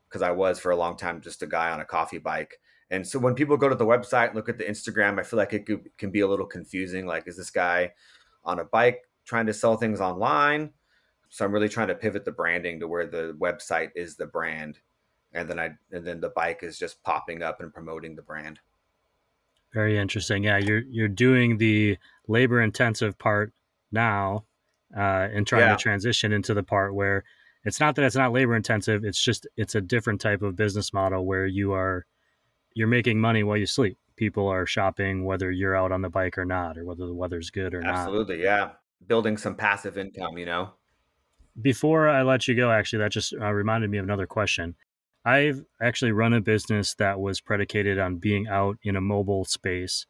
because 0.08 0.22
I 0.22 0.32
was 0.32 0.58
for 0.58 0.72
a 0.72 0.76
long 0.76 0.96
time 0.96 1.20
just 1.20 1.42
a 1.42 1.46
guy 1.46 1.70
on 1.70 1.80
a 1.80 1.84
coffee 1.84 2.18
bike. 2.18 2.58
And 2.90 3.06
so 3.06 3.20
when 3.20 3.36
people 3.36 3.56
go 3.56 3.68
to 3.68 3.76
the 3.76 3.86
website, 3.86 4.34
look 4.34 4.48
at 4.48 4.58
the 4.58 4.64
Instagram, 4.64 5.20
I 5.20 5.22
feel 5.22 5.36
like 5.36 5.52
it 5.52 5.66
could, 5.66 5.88
can 5.98 6.10
be 6.10 6.20
a 6.20 6.26
little 6.26 6.46
confusing. 6.46 7.06
Like, 7.06 7.28
is 7.28 7.36
this 7.36 7.50
guy 7.50 7.92
on 8.44 8.58
a 8.58 8.64
bike 8.64 9.04
trying 9.24 9.46
to 9.46 9.54
sell 9.54 9.76
things 9.76 10.00
online. 10.00 10.70
So 11.28 11.44
I'm 11.44 11.52
really 11.52 11.68
trying 11.68 11.88
to 11.88 11.94
pivot 11.94 12.24
the 12.24 12.32
branding 12.32 12.80
to 12.80 12.88
where 12.88 13.06
the 13.06 13.36
website 13.40 13.90
is 13.94 14.16
the 14.16 14.26
brand, 14.26 14.78
and 15.32 15.48
then 15.48 15.60
I 15.60 15.70
and 15.92 16.04
then 16.04 16.20
the 16.20 16.30
bike 16.30 16.60
is 16.62 16.78
just 16.78 17.02
popping 17.04 17.42
up 17.42 17.60
and 17.60 17.72
promoting 17.72 18.16
the 18.16 18.22
brand. 18.22 18.58
Very 19.72 19.96
interesting. 19.96 20.42
Yeah, 20.42 20.58
you're 20.58 20.82
you're 20.90 21.08
doing 21.08 21.58
the 21.58 21.98
labor 22.26 22.60
intensive 22.60 23.16
part 23.18 23.52
now, 23.92 24.44
uh, 24.96 25.28
and 25.32 25.46
trying 25.46 25.62
yeah. 25.62 25.76
to 25.76 25.82
transition 25.82 26.32
into 26.32 26.54
the 26.54 26.62
part 26.62 26.94
where 26.94 27.24
it's 27.64 27.80
not 27.80 27.94
that 27.96 28.04
it's 28.04 28.16
not 28.16 28.32
labor 28.32 28.56
intensive. 28.56 29.04
It's 29.04 29.22
just 29.22 29.46
it's 29.56 29.74
a 29.74 29.80
different 29.80 30.20
type 30.20 30.42
of 30.42 30.56
business 30.56 30.92
model 30.92 31.26
where 31.26 31.46
you 31.46 31.72
are 31.72 32.06
you're 32.74 32.88
making 32.88 33.20
money 33.20 33.42
while 33.42 33.56
you 33.56 33.66
sleep. 33.66 33.98
People 34.16 34.48
are 34.48 34.66
shopping 34.66 35.24
whether 35.24 35.50
you're 35.50 35.76
out 35.76 35.92
on 35.92 36.02
the 36.02 36.10
bike 36.10 36.38
or 36.38 36.44
not, 36.44 36.78
or 36.78 36.84
whether 36.84 37.06
the 37.06 37.14
weather's 37.14 37.50
good 37.50 37.74
or 37.74 37.82
Absolutely, 37.82 37.84
not. 37.84 37.98
Absolutely, 37.98 38.42
yeah 38.42 38.70
building 39.06 39.36
some 39.36 39.54
passive 39.54 39.98
income, 39.98 40.38
you 40.38 40.46
know? 40.46 40.70
Before 41.60 42.08
I 42.08 42.22
let 42.22 42.46
you 42.48 42.54
go, 42.54 42.70
actually, 42.70 43.00
that 43.00 43.12
just 43.12 43.34
uh, 43.34 43.52
reminded 43.52 43.90
me 43.90 43.98
of 43.98 44.04
another 44.04 44.26
question. 44.26 44.76
I've 45.24 45.62
actually 45.82 46.12
run 46.12 46.32
a 46.32 46.40
business 46.40 46.94
that 46.94 47.20
was 47.20 47.40
predicated 47.40 47.98
on 47.98 48.16
being 48.16 48.48
out 48.48 48.78
in 48.82 48.96
a 48.96 49.00
mobile 49.00 49.44
space. 49.44 50.06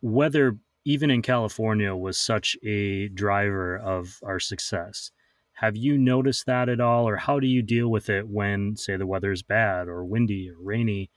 Weather, 0.00 0.56
even 0.84 1.10
in 1.10 1.22
California, 1.22 1.94
was 1.94 2.18
such 2.18 2.56
a 2.62 3.08
driver 3.08 3.76
of 3.76 4.18
our 4.22 4.40
success. 4.40 5.10
Have 5.54 5.76
you 5.76 5.96
noticed 5.96 6.46
that 6.46 6.68
at 6.68 6.80
all, 6.80 7.08
or 7.08 7.16
how 7.16 7.38
do 7.38 7.46
you 7.46 7.62
deal 7.62 7.88
with 7.88 8.08
it 8.08 8.28
when, 8.28 8.76
say, 8.76 8.96
the 8.96 9.06
weather 9.06 9.30
is 9.30 9.42
bad 9.42 9.86
or 9.86 10.04
windy 10.04 10.50
or 10.50 10.56
rainy? 10.60 11.10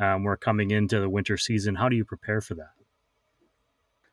Um, 0.00 0.24
we're 0.24 0.38
coming 0.38 0.70
into 0.70 1.00
the 1.00 1.10
winter 1.10 1.36
season. 1.36 1.74
How 1.74 1.88
do 1.90 1.96
you 1.96 2.04
prepare 2.04 2.40
for 2.40 2.54
that? 2.54 2.72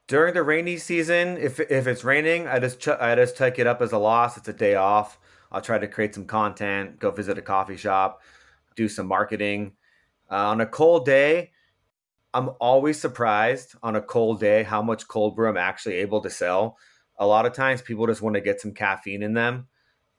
During 0.07 0.33
the 0.33 0.43
rainy 0.43 0.77
season, 0.77 1.37
if 1.37 1.59
if 1.59 1.85
it's 1.85 2.03
raining, 2.03 2.47
I 2.47 2.59
just 2.59 2.79
ch- 2.79 2.87
I 2.89 3.15
just 3.15 3.37
take 3.37 3.59
it 3.59 3.67
up 3.67 3.81
as 3.81 3.91
a 3.91 3.97
loss. 3.97 4.37
It's 4.37 4.47
a 4.47 4.53
day 4.53 4.75
off. 4.75 5.19
I'll 5.51 5.61
try 5.61 5.77
to 5.77 5.87
create 5.87 6.15
some 6.15 6.25
content, 6.25 6.99
go 6.99 7.11
visit 7.11 7.37
a 7.37 7.41
coffee 7.41 7.77
shop, 7.77 8.21
do 8.75 8.89
some 8.89 9.07
marketing. 9.07 9.73
Uh, 10.29 10.47
on 10.47 10.59
a 10.59 10.65
cold 10.65 11.05
day, 11.05 11.51
I'm 12.37 12.51
always 12.59 13.01
surprised 13.01 13.73
on 13.81 13.95
a 13.95 14.01
cold 14.01 14.39
day 14.39 14.61
how 14.61 14.83
much 14.83 15.07
cold 15.07 15.35
brew 15.35 15.49
I'm 15.49 15.57
actually 15.57 15.95
able 15.95 16.21
to 16.21 16.29
sell. 16.29 16.77
A 17.17 17.25
lot 17.25 17.47
of 17.47 17.53
times 17.53 17.81
people 17.81 18.05
just 18.05 18.21
want 18.21 18.35
to 18.35 18.41
get 18.41 18.61
some 18.61 18.75
caffeine 18.75 19.23
in 19.23 19.33
them. 19.33 19.67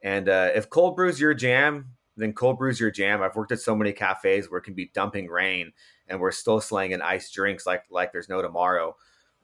And 0.03 0.29
uh, 0.29 0.51
if 0.53 0.69
cold 0.69 0.97
brew's 0.97 1.21
your 1.21 1.33
jam, 1.33 1.93
then 2.17 2.33
cold 2.33 2.59
brew's 2.59 2.81
your 2.81 2.91
jam. 2.91 3.23
I've 3.23 3.37
worked 3.37 3.53
at 3.53 3.61
so 3.61 3.77
many 3.77 3.93
cafes 3.93 4.51
where 4.51 4.59
it 4.59 4.65
can 4.65 4.75
be 4.75 4.91
dumping 4.93 5.29
rain 5.29 5.73
and 6.09 6.19
we're 6.19 6.33
still 6.33 6.61
slanging 6.61 7.03
iced 7.03 7.33
drinks 7.33 7.67
like 7.67 7.85
like 7.89 8.11
there's 8.11 8.29
no 8.29 8.43
tomorrow. 8.43 8.97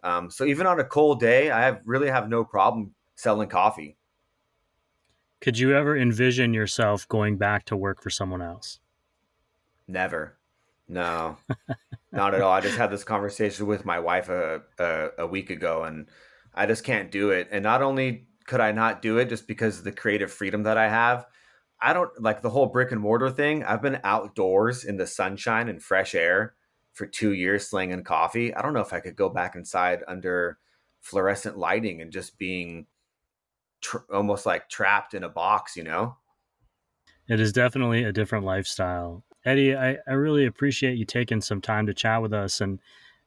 Um, 0.02 0.28
so 0.28 0.44
even 0.44 0.66
on 0.66 0.80
a 0.80 0.84
cold 0.84 1.20
day, 1.20 1.52
I 1.52 1.60
have 1.60 1.80
really 1.84 2.08
have 2.08 2.28
no 2.28 2.42
problem 2.42 2.92
selling 3.14 3.48
coffee. 3.48 3.96
Could 5.40 5.60
you 5.60 5.76
ever 5.76 5.96
envision 5.96 6.52
yourself 6.52 7.06
going 7.06 7.36
back 7.36 7.66
to 7.66 7.76
work 7.76 8.02
for 8.02 8.10
someone 8.10 8.42
else? 8.42 8.80
Never. 9.86 10.38
No, 10.88 11.38
not 12.12 12.34
at 12.34 12.42
all. 12.42 12.52
I 12.52 12.60
just 12.60 12.76
had 12.76 12.90
this 12.90 13.04
conversation 13.04 13.66
with 13.66 13.84
my 13.84 13.98
wife 13.98 14.28
a, 14.28 14.62
a, 14.78 15.08
a 15.18 15.26
week 15.26 15.50
ago, 15.50 15.84
and 15.84 16.08
I 16.54 16.66
just 16.66 16.84
can't 16.84 17.10
do 17.10 17.30
it. 17.30 17.48
And 17.50 17.62
not 17.62 17.82
only 17.82 18.26
could 18.46 18.60
I 18.60 18.72
not 18.72 19.02
do 19.02 19.18
it 19.18 19.28
just 19.28 19.48
because 19.48 19.78
of 19.78 19.84
the 19.84 19.92
creative 19.92 20.30
freedom 20.30 20.64
that 20.64 20.76
I 20.76 20.88
have, 20.88 21.26
I 21.80 21.92
don't 21.92 22.10
like 22.20 22.42
the 22.42 22.50
whole 22.50 22.66
brick 22.66 22.92
and 22.92 23.00
mortar 23.00 23.30
thing. 23.30 23.64
I've 23.64 23.82
been 23.82 24.00
outdoors 24.04 24.84
in 24.84 24.96
the 24.96 25.06
sunshine 25.06 25.68
and 25.68 25.82
fresh 25.82 26.14
air 26.14 26.54
for 26.92 27.06
two 27.06 27.32
years 27.32 27.68
slinging 27.68 28.04
coffee. 28.04 28.54
I 28.54 28.62
don't 28.62 28.74
know 28.74 28.80
if 28.80 28.92
I 28.92 29.00
could 29.00 29.16
go 29.16 29.28
back 29.28 29.56
inside 29.56 30.02
under 30.06 30.58
fluorescent 31.00 31.58
lighting 31.58 32.00
and 32.00 32.12
just 32.12 32.38
being 32.38 32.86
tr- 33.80 33.98
almost 34.12 34.46
like 34.46 34.68
trapped 34.68 35.14
in 35.14 35.24
a 35.24 35.28
box, 35.28 35.76
you 35.76 35.82
know? 35.82 36.16
It 37.28 37.40
is 37.40 37.52
definitely 37.52 38.04
a 38.04 38.12
different 38.12 38.44
lifestyle. 38.44 39.24
Eddie, 39.44 39.76
I, 39.76 39.98
I 40.06 40.12
really 40.12 40.46
appreciate 40.46 40.96
you 40.96 41.04
taking 41.04 41.40
some 41.40 41.60
time 41.60 41.86
to 41.86 41.94
chat 41.94 42.22
with 42.22 42.32
us 42.32 42.60
and 42.60 42.78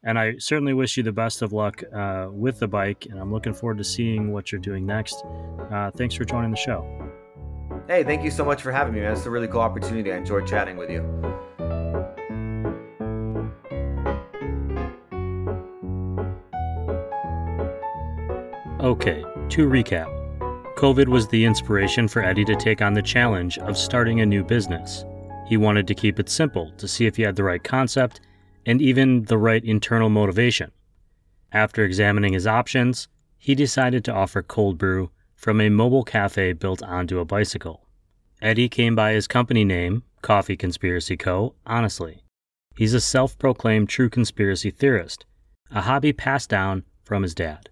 and 0.03 0.17
I 0.17 0.37
certainly 0.37 0.73
wish 0.73 0.95
you 0.95 1.03
the 1.03 1.11
best 1.11 1.41
of 1.41 1.53
luck 1.53 1.81
uh, 1.91 2.27
with 2.31 2.59
the 2.59 2.67
bike, 2.67 3.07
and 3.09 3.19
I'm 3.19 3.33
looking 3.33 3.53
forward 3.53 3.79
to 3.79 3.83
seeing 3.83 4.31
what 4.31 4.51
you're 4.51 4.61
doing 4.61 4.85
next. 4.85 5.25
Uh, 5.71 5.89
thanks 5.89 6.13
for 6.13 6.23
joining 6.23 6.51
the 6.51 6.55
show. 6.55 6.87
Hey, 7.87 8.03
thank 8.03 8.23
you 8.23 8.29
so 8.29 8.45
much 8.45 8.61
for 8.61 8.71
having 8.71 8.93
me, 8.93 9.01
man. 9.01 9.13
It's 9.13 9.25
a 9.25 9.29
really 9.29 9.47
cool 9.47 9.59
opportunity. 9.59 10.13
I 10.13 10.17
enjoyed 10.17 10.47
chatting 10.47 10.77
with 10.77 10.91
you. 10.91 11.01
Okay, 18.79 19.23
to 19.49 19.67
recap 19.67 20.13
COVID 20.77 21.07
was 21.07 21.27
the 21.27 21.43
inspiration 21.43 22.07
for 22.07 22.21
Eddie 22.21 22.45
to 22.45 22.55
take 22.55 22.83
on 22.83 22.93
the 22.93 23.01
challenge 23.01 23.57
of 23.57 23.75
starting 23.75 24.21
a 24.21 24.25
new 24.25 24.43
business. 24.43 25.03
He 25.47 25.57
wanted 25.57 25.87
to 25.87 25.95
keep 25.95 26.19
it 26.19 26.29
simple 26.29 26.71
to 26.77 26.87
see 26.87 27.05
if 27.05 27.15
he 27.15 27.23
had 27.23 27.37
the 27.37 27.43
right 27.43 27.63
concept 27.63 28.19
and 28.65 28.81
even 28.81 29.23
the 29.23 29.37
right 29.37 29.63
internal 29.63 30.09
motivation. 30.09 30.71
After 31.53 31.85
examining 31.85 32.33
his 32.33 32.45
options, 32.45 33.07
he 33.37 33.55
decided 33.55 34.03
to 34.05 34.13
offer 34.13 34.41
cold 34.41 34.77
brew 34.77 35.09
from 35.35 35.61
a 35.61 35.69
mobile 35.69 36.03
cafe 36.03 36.51
built 36.51 36.83
onto 36.83 37.19
a 37.19 37.25
bicycle. 37.25 37.87
Eddie 38.41 38.67
came 38.67 38.95
by 38.95 39.13
his 39.13 39.27
company 39.27 39.63
name, 39.63 40.03
Coffee 40.21 40.57
Conspiracy 40.57 41.15
Co., 41.15 41.55
honestly. 41.65 42.23
He's 42.75 42.93
a 42.93 43.01
self 43.01 43.37
proclaimed 43.39 43.87
true 43.87 44.09
conspiracy 44.09 44.69
theorist, 44.69 45.25
a 45.71 45.81
hobby 45.81 46.11
passed 46.11 46.49
down 46.49 46.83
from 47.03 47.23
his 47.23 47.33
dad. 47.33 47.69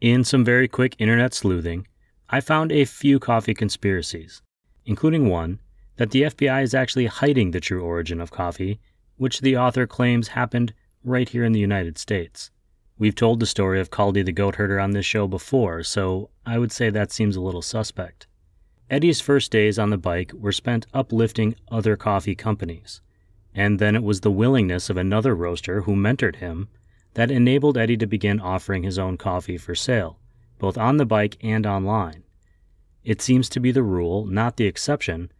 In 0.00 0.22
some 0.22 0.44
very 0.44 0.68
quick 0.68 0.94
internet 0.98 1.34
sleuthing, 1.34 1.88
I 2.30 2.40
found 2.40 2.70
a 2.70 2.84
few 2.84 3.18
coffee 3.18 3.54
conspiracies, 3.54 4.42
including 4.86 5.28
one 5.28 5.58
that 5.96 6.10
the 6.10 6.22
FBI 6.22 6.62
is 6.62 6.74
actually 6.74 7.06
hiding 7.06 7.50
the 7.50 7.60
true 7.60 7.82
origin 7.82 8.20
of 8.20 8.30
coffee, 8.30 8.80
which 9.16 9.40
the 9.40 9.56
author 9.56 9.86
claims 9.86 10.28
happened 10.28 10.74
right 11.04 11.28
here 11.28 11.44
in 11.44 11.52
the 11.52 11.60
United 11.60 11.98
States. 11.98 12.50
We've 12.98 13.14
told 13.14 13.40
the 13.40 13.46
story 13.46 13.80
of 13.80 13.90
Kaldi 13.90 14.24
the 14.24 14.32
goat 14.32 14.56
herder 14.56 14.78
on 14.78 14.92
this 14.92 15.06
show 15.06 15.26
before, 15.26 15.82
so 15.82 16.30
I 16.46 16.58
would 16.58 16.72
say 16.72 16.90
that 16.90 17.12
seems 17.12 17.36
a 17.36 17.40
little 17.40 17.62
suspect. 17.62 18.26
Eddie's 18.90 19.20
first 19.20 19.50
days 19.50 19.78
on 19.78 19.90
the 19.90 19.98
bike 19.98 20.32
were 20.32 20.52
spent 20.52 20.86
uplifting 20.94 21.56
other 21.70 21.96
coffee 21.96 22.34
companies, 22.34 23.00
and 23.54 23.78
then 23.78 23.96
it 23.96 24.02
was 24.02 24.20
the 24.20 24.30
willingness 24.30 24.90
of 24.90 24.96
another 24.96 25.34
roaster 25.34 25.82
who 25.82 25.96
mentored 25.96 26.36
him 26.36 26.68
that 27.14 27.30
enabled 27.30 27.78
Eddie 27.78 27.96
to 27.96 28.06
begin 28.06 28.40
offering 28.40 28.82
his 28.82 28.98
own 28.98 29.16
coffee 29.16 29.56
for 29.56 29.74
sale, 29.74 30.18
both 30.58 30.76
on 30.76 30.96
the 30.96 31.06
bike 31.06 31.36
and 31.42 31.66
online. 31.66 32.24
It 33.04 33.22
seems 33.22 33.48
to 33.50 33.60
be 33.60 33.70
the 33.70 33.82
rule, 33.82 34.26
not 34.26 34.56
the 34.56 34.66
exception, 34.66 35.30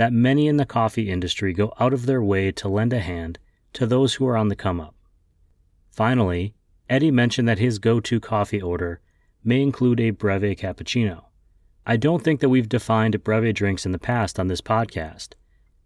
that 0.00 0.14
many 0.14 0.48
in 0.48 0.56
the 0.56 0.64
coffee 0.64 1.10
industry 1.10 1.52
go 1.52 1.74
out 1.78 1.92
of 1.92 2.06
their 2.06 2.22
way 2.22 2.50
to 2.50 2.70
lend 2.70 2.90
a 2.90 3.00
hand 3.00 3.38
to 3.74 3.86
those 3.86 4.14
who 4.14 4.26
are 4.26 4.34
on 4.34 4.48
the 4.48 4.56
come 4.56 4.80
up. 4.80 4.94
Finally, 5.90 6.54
Eddie 6.88 7.10
mentioned 7.10 7.46
that 7.46 7.58
his 7.58 7.78
go 7.78 8.00
to 8.00 8.18
coffee 8.18 8.62
order 8.62 8.98
may 9.44 9.60
include 9.60 10.00
a 10.00 10.08
breve 10.08 10.56
cappuccino. 10.56 11.24
I 11.84 11.98
don't 11.98 12.24
think 12.24 12.40
that 12.40 12.48
we've 12.48 12.66
defined 12.66 13.22
breve 13.22 13.52
drinks 13.52 13.84
in 13.84 13.92
the 13.92 13.98
past 13.98 14.40
on 14.40 14.46
this 14.46 14.62
podcast. 14.62 15.34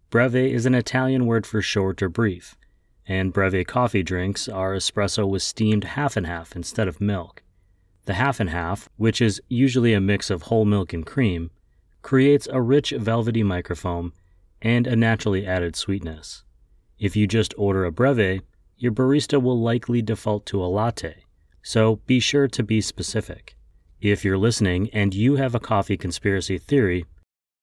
Breve 0.09 0.49
is 0.49 0.65
an 0.65 0.75
Italian 0.75 1.25
word 1.25 1.45
for 1.45 1.61
short 1.61 2.01
or 2.01 2.07
brief, 2.07 2.55
and 3.05 3.33
breve 3.33 3.67
coffee 3.67 4.01
drinks 4.01 4.47
are 4.47 4.73
espresso 4.73 5.27
with 5.27 5.43
steamed 5.43 5.83
half 5.83 6.15
and 6.15 6.25
half 6.25 6.55
instead 6.55 6.87
of 6.87 7.01
milk. 7.01 7.43
The 8.05 8.13
half 8.13 8.39
and 8.39 8.49
half, 8.49 8.87
which 8.95 9.19
is 9.19 9.41
usually 9.49 9.91
a 9.91 9.99
mix 9.99 10.29
of 10.29 10.43
whole 10.43 10.63
milk 10.63 10.93
and 10.93 11.05
cream, 11.05 11.51
creates 12.05 12.47
a 12.51 12.61
rich 12.61 12.91
velvety 12.91 13.41
microfoam 13.41 14.11
and 14.61 14.85
a 14.85 14.95
naturally 14.95 15.43
added 15.43 15.75
sweetness. 15.75 16.43
If 16.99 17.15
you 17.15 17.25
just 17.25 17.51
order 17.57 17.83
a 17.83 17.91
breve, 17.91 18.43
your 18.77 18.91
barista 18.91 19.41
will 19.41 19.59
likely 19.59 20.03
default 20.03 20.45
to 20.45 20.63
a 20.63 20.67
latte, 20.67 21.23
so 21.63 21.95
be 22.05 22.19
sure 22.19 22.47
to 22.47 22.61
be 22.61 22.79
specific. 22.79 23.57
If 24.01 24.23
you're 24.23 24.37
listening 24.37 24.91
and 24.93 25.15
you 25.15 25.37
have 25.37 25.55
a 25.55 25.59
coffee 25.59 25.97
conspiracy 25.97 26.59
theory, 26.59 27.05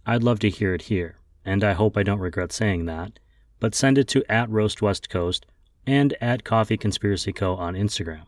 I'd 0.04 0.24
love 0.24 0.40
to 0.40 0.50
hear 0.50 0.74
it 0.74 0.82
here, 0.82 1.18
and 1.44 1.62
I 1.62 1.74
hope 1.74 1.96
I 1.96 2.02
don't 2.02 2.18
regret 2.18 2.50
saying 2.50 2.86
that, 2.86 3.20
but 3.60 3.76
send 3.76 3.96
it 3.96 4.08
to 4.08 4.24
at 4.28 4.50
Roast 4.50 4.82
West 4.82 5.08
Coast 5.08 5.46
and 5.86 6.16
at 6.20 6.42
Coffee 6.42 6.76
Conspiracy 6.76 7.32
Co. 7.32 7.54
on 7.54 7.74
Instagram 7.74 8.24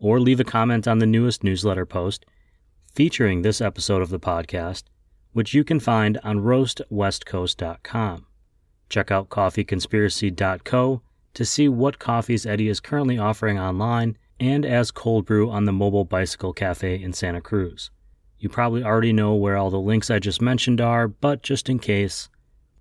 or 0.00 0.18
leave 0.18 0.40
a 0.40 0.44
comment 0.44 0.88
on 0.88 0.98
the 0.98 1.06
newest 1.06 1.44
newsletter 1.44 1.86
post 1.86 2.26
featuring 2.92 3.42
this 3.42 3.60
episode 3.60 4.02
of 4.02 4.08
the 4.08 4.18
podcast, 4.18 4.82
which 5.32 5.54
you 5.54 5.64
can 5.64 5.80
find 5.80 6.18
on 6.22 6.38
roastwestcoast.com. 6.40 8.26
Check 8.88 9.10
out 9.10 9.28
coffeeconspiracy.co 9.30 11.02
to 11.34 11.44
see 11.44 11.68
what 11.68 11.98
coffees 11.98 12.44
Eddie 12.46 12.68
is 12.68 12.80
currently 12.80 13.18
offering 13.18 13.58
online 13.58 14.18
and 14.38 14.66
as 14.66 14.90
cold 14.90 15.24
brew 15.24 15.50
on 15.50 15.64
the 15.64 15.72
Mobile 15.72 16.04
Bicycle 16.04 16.52
Cafe 16.52 17.02
in 17.02 17.12
Santa 17.12 17.40
Cruz. 17.40 17.90
You 18.38 18.48
probably 18.48 18.82
already 18.82 19.12
know 19.12 19.34
where 19.34 19.56
all 19.56 19.70
the 19.70 19.78
links 19.78 20.10
I 20.10 20.18
just 20.18 20.42
mentioned 20.42 20.80
are, 20.80 21.08
but 21.08 21.42
just 21.42 21.68
in 21.68 21.78
case, 21.78 22.28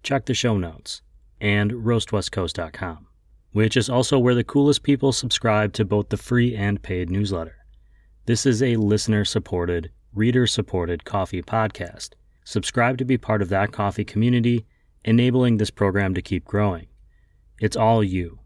check 0.04 0.26
the 0.26 0.34
show 0.34 0.58
notes 0.58 1.02
and 1.40 1.72
roastwestcoast.com 1.72 3.08
which 3.52 3.76
is 3.76 3.90
also 3.90 4.18
where 4.18 4.36
the 4.36 4.44
coolest 4.44 4.84
people 4.84 5.12
subscribe 5.12 5.74
to 5.74 5.86
both 5.86 6.10
the 6.10 6.18
free 6.18 6.56
and 6.56 6.82
paid 6.82 7.10
newsletter. 7.10 7.58
This 8.26 8.46
is 8.46 8.64
a 8.64 8.78
listener 8.78 9.26
supported, 9.26 9.92
reader 10.14 10.48
supported 10.48 11.04
coffee 11.06 11.42
podcast. 11.42 12.12
Subscribe 12.43 12.97
to 12.97 13.06
be 13.06 13.17
part 13.17 13.41
of 13.41 13.49
that 13.49 13.71
coffee 13.71 14.06
community, 14.06 14.65
enabling 15.06 15.58
this 15.58 15.71
program 15.71 16.13
to 16.13 16.21
keep 16.21 16.45
growing. 16.45 16.88
It's 17.60 17.77
all 17.77 18.04
you. 18.04 18.39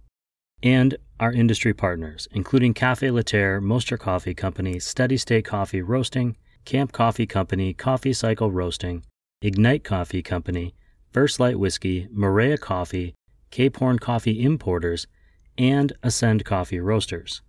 And 0.62 0.97
our 1.19 1.31
industry 1.31 1.73
partners, 1.73 2.27
including 2.31 2.73
Cafe 2.73 3.08
Laterre, 3.08 3.62
Mostra 3.62 3.97
Coffee 3.97 4.34
Company, 4.34 4.79
Steady 4.79 5.17
State 5.17 5.45
Coffee 5.45 5.81
Roasting, 5.81 6.36
Camp 6.65 6.91
Coffee 6.91 7.25
Company, 7.25 7.73
Coffee 7.73 8.13
Cycle 8.13 8.51
Roasting, 8.51 9.05
Ignite 9.41 9.84
Coffee 9.84 10.21
Company, 10.21 10.73
First 11.12 11.39
Light 11.39 11.60
Whiskey, 11.60 12.08
Maria 12.12 12.58
Coffee, 12.58 13.13
Cape 13.51 13.77
Horn 13.77 13.99
Coffee 13.99 14.43
Importers, 14.43 15.08
and 15.58 15.93
Ascend 16.03 16.43
Coffee 16.43 16.79
Roasters. 16.79 17.41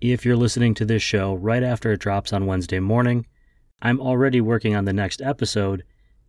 If 0.00 0.24
you're 0.24 0.36
listening 0.36 0.74
to 0.74 0.84
this 0.84 1.02
show 1.02 1.34
right 1.34 1.62
after 1.62 1.92
it 1.92 2.00
drops 2.00 2.32
on 2.32 2.46
Wednesday 2.46 2.78
morning, 2.78 3.26
I'm 3.82 4.00
already 4.00 4.40
working 4.40 4.74
on 4.74 4.84
the 4.84 4.92
next 4.92 5.20
episode, 5.20 5.84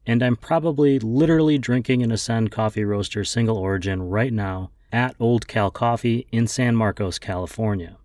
and 0.05 0.21
I'm 0.21 0.35
probably 0.35 0.99
literally 0.99 1.57
drinking 1.57 2.03
an 2.03 2.11
Ascend 2.11 2.51
Coffee 2.51 2.83
Roaster 2.83 3.23
single 3.23 3.57
origin 3.57 4.03
right 4.03 4.33
now 4.33 4.71
at 4.91 5.15
Old 5.19 5.47
Cal 5.47 5.71
Coffee 5.71 6.27
in 6.31 6.47
San 6.47 6.75
Marcos, 6.75 7.17
California. 7.19 7.97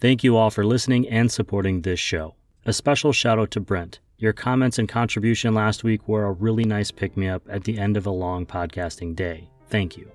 Thank 0.00 0.22
you 0.24 0.36
all 0.36 0.50
for 0.50 0.64
listening 0.64 1.08
and 1.08 1.30
supporting 1.30 1.82
this 1.82 2.00
show. 2.00 2.34
A 2.64 2.72
special 2.72 3.12
shout 3.12 3.38
out 3.38 3.50
to 3.52 3.60
Brent. 3.60 4.00
Your 4.18 4.32
comments 4.32 4.78
and 4.78 4.88
contribution 4.88 5.54
last 5.54 5.84
week 5.84 6.08
were 6.08 6.24
a 6.24 6.32
really 6.32 6.64
nice 6.64 6.90
pick 6.90 7.16
me 7.16 7.28
up 7.28 7.42
at 7.48 7.64
the 7.64 7.78
end 7.78 7.96
of 7.96 8.06
a 8.06 8.10
long 8.10 8.46
podcasting 8.46 9.14
day. 9.14 9.48
Thank 9.68 9.96
you. 9.96 10.10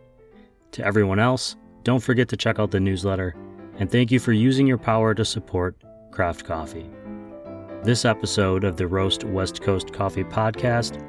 To 0.73 0.85
everyone 0.85 1.19
else, 1.19 1.55
don't 1.83 2.01
forget 2.01 2.27
to 2.29 2.37
check 2.37 2.59
out 2.59 2.71
the 2.71 2.79
newsletter, 2.79 3.35
and 3.77 3.89
thank 3.89 4.11
you 4.11 4.19
for 4.19 4.33
using 4.33 4.67
your 4.67 4.77
power 4.77 5.13
to 5.13 5.23
support 5.23 5.75
craft 6.11 6.45
coffee. 6.45 6.89
This 7.83 8.05
episode 8.05 8.63
of 8.63 8.77
the 8.77 8.87
Roast 8.87 9.25
West 9.25 9.61
Coast 9.61 9.91
Coffee 9.91 10.23
podcast 10.23 11.03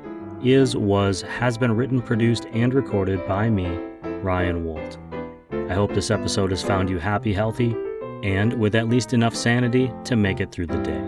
is, 0.45 0.77
was, 0.77 1.23
has 1.23 1.57
been 1.57 1.77
written, 1.77 2.03
produced, 2.03 2.47
and 2.53 2.75
recorded 2.75 3.25
by 3.29 3.49
me, 3.49 3.69
Ryan 4.03 4.65
Woldt. 4.65 4.99
I 5.71 5.75
hope 5.75 5.95
this 5.95 6.11
episode 6.11 6.51
has 6.51 6.65
found 6.65 6.91
you 6.91 6.99
happy, 6.99 7.33
healthy, 7.33 7.77
and 8.25 8.55
with 8.55 8.75
at 8.75 8.89
least 8.89 9.15
enough 9.15 9.37
sanity 9.37 9.93
to 10.03 10.17
make 10.17 10.41
it 10.41 10.51
through 10.51 10.67
the 10.67 10.83
day. 10.83 11.01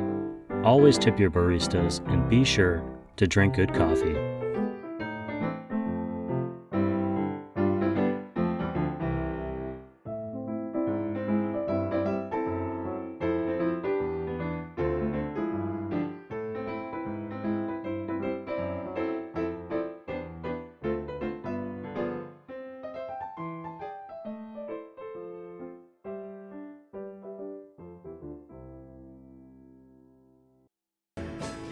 Always 0.63 0.99
tip 0.99 1.19
your 1.19 1.33
baristas 1.33 1.99
and 2.13 2.29
be 2.31 2.45
sure 2.45 2.85
to 3.17 3.27
drink 3.27 3.55
good 3.55 3.75
coffee. 3.75 4.15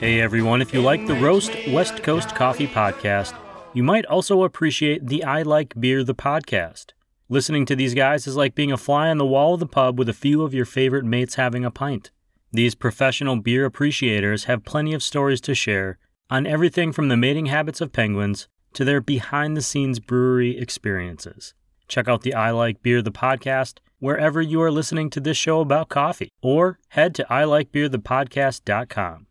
Hey 0.05 0.21
everyone, 0.21 0.61
if 0.61 0.75
you 0.75 0.83
like 0.83 1.07
the 1.07 1.14
Roast 1.14 1.57
West 1.69 2.03
Coast 2.03 2.35
Coffee 2.35 2.67
podcast, 2.67 3.35
you 3.73 3.83
might 3.83 4.05
also 4.05 4.43
appreciate 4.43 5.07
the 5.07 5.25
I 5.25 5.40
Like 5.40 5.73
Beer 5.81 6.05
the 6.05 6.14
podcast. 6.14 6.90
Listening 7.31 7.64
to 7.64 7.75
these 7.75 7.95
guys 7.95 8.27
is 8.27 8.37
like 8.37 8.55
being 8.55 8.71
a 8.71 8.77
fly 8.77 9.09
on 9.09 9.17
the 9.17 9.25
wall 9.25 9.55
of 9.55 9.61
the 9.61 9.67
pub 9.67 9.99
with 9.99 10.11
a 10.11 10.12
few 10.12 10.43
of 10.43 10.53
your 10.53 10.67
favorite 10.67 11.07
mates 11.07 11.37
having 11.37 11.64
a 11.64 11.71
pint. 11.71 12.11
These 12.53 12.75
professional 12.75 13.37
beer 13.37 13.64
appreciators 13.64 14.45
have 14.45 14.67
plenty 14.67 14.93
of 14.93 15.03
stories 15.03 15.40
to 15.40 15.55
share 15.55 15.97
on 16.29 16.47
everything 16.47 16.93
from 16.93 17.09
the 17.09 17.17
mating 17.17 17.47
habits 17.47 17.81
of 17.81 17.95
penguins 17.95 18.47
to 18.75 18.85
their 18.85 19.01
behind 19.01 19.57
the 19.57 19.62
scenes 19.62 20.01
brewery 20.01 20.59
experiences. 20.59 21.55
Check 21.88 22.09
out 22.09 22.21
the 22.21 22.35
I 22.35 22.51
Like 22.51 22.83
Beer 22.83 23.01
the 23.01 23.11
podcast 23.11 23.79
wherever 24.01 24.43
you 24.43 24.61
are 24.61 24.71
listening 24.71 25.09
to 25.09 25.21
this 25.21 25.38
show 25.38 25.61
about 25.61 25.88
coffee, 25.88 26.29
or 26.43 26.79
head 26.88 27.14
to 27.14 27.25
ilikebeerthepodcast.com. 27.31 29.29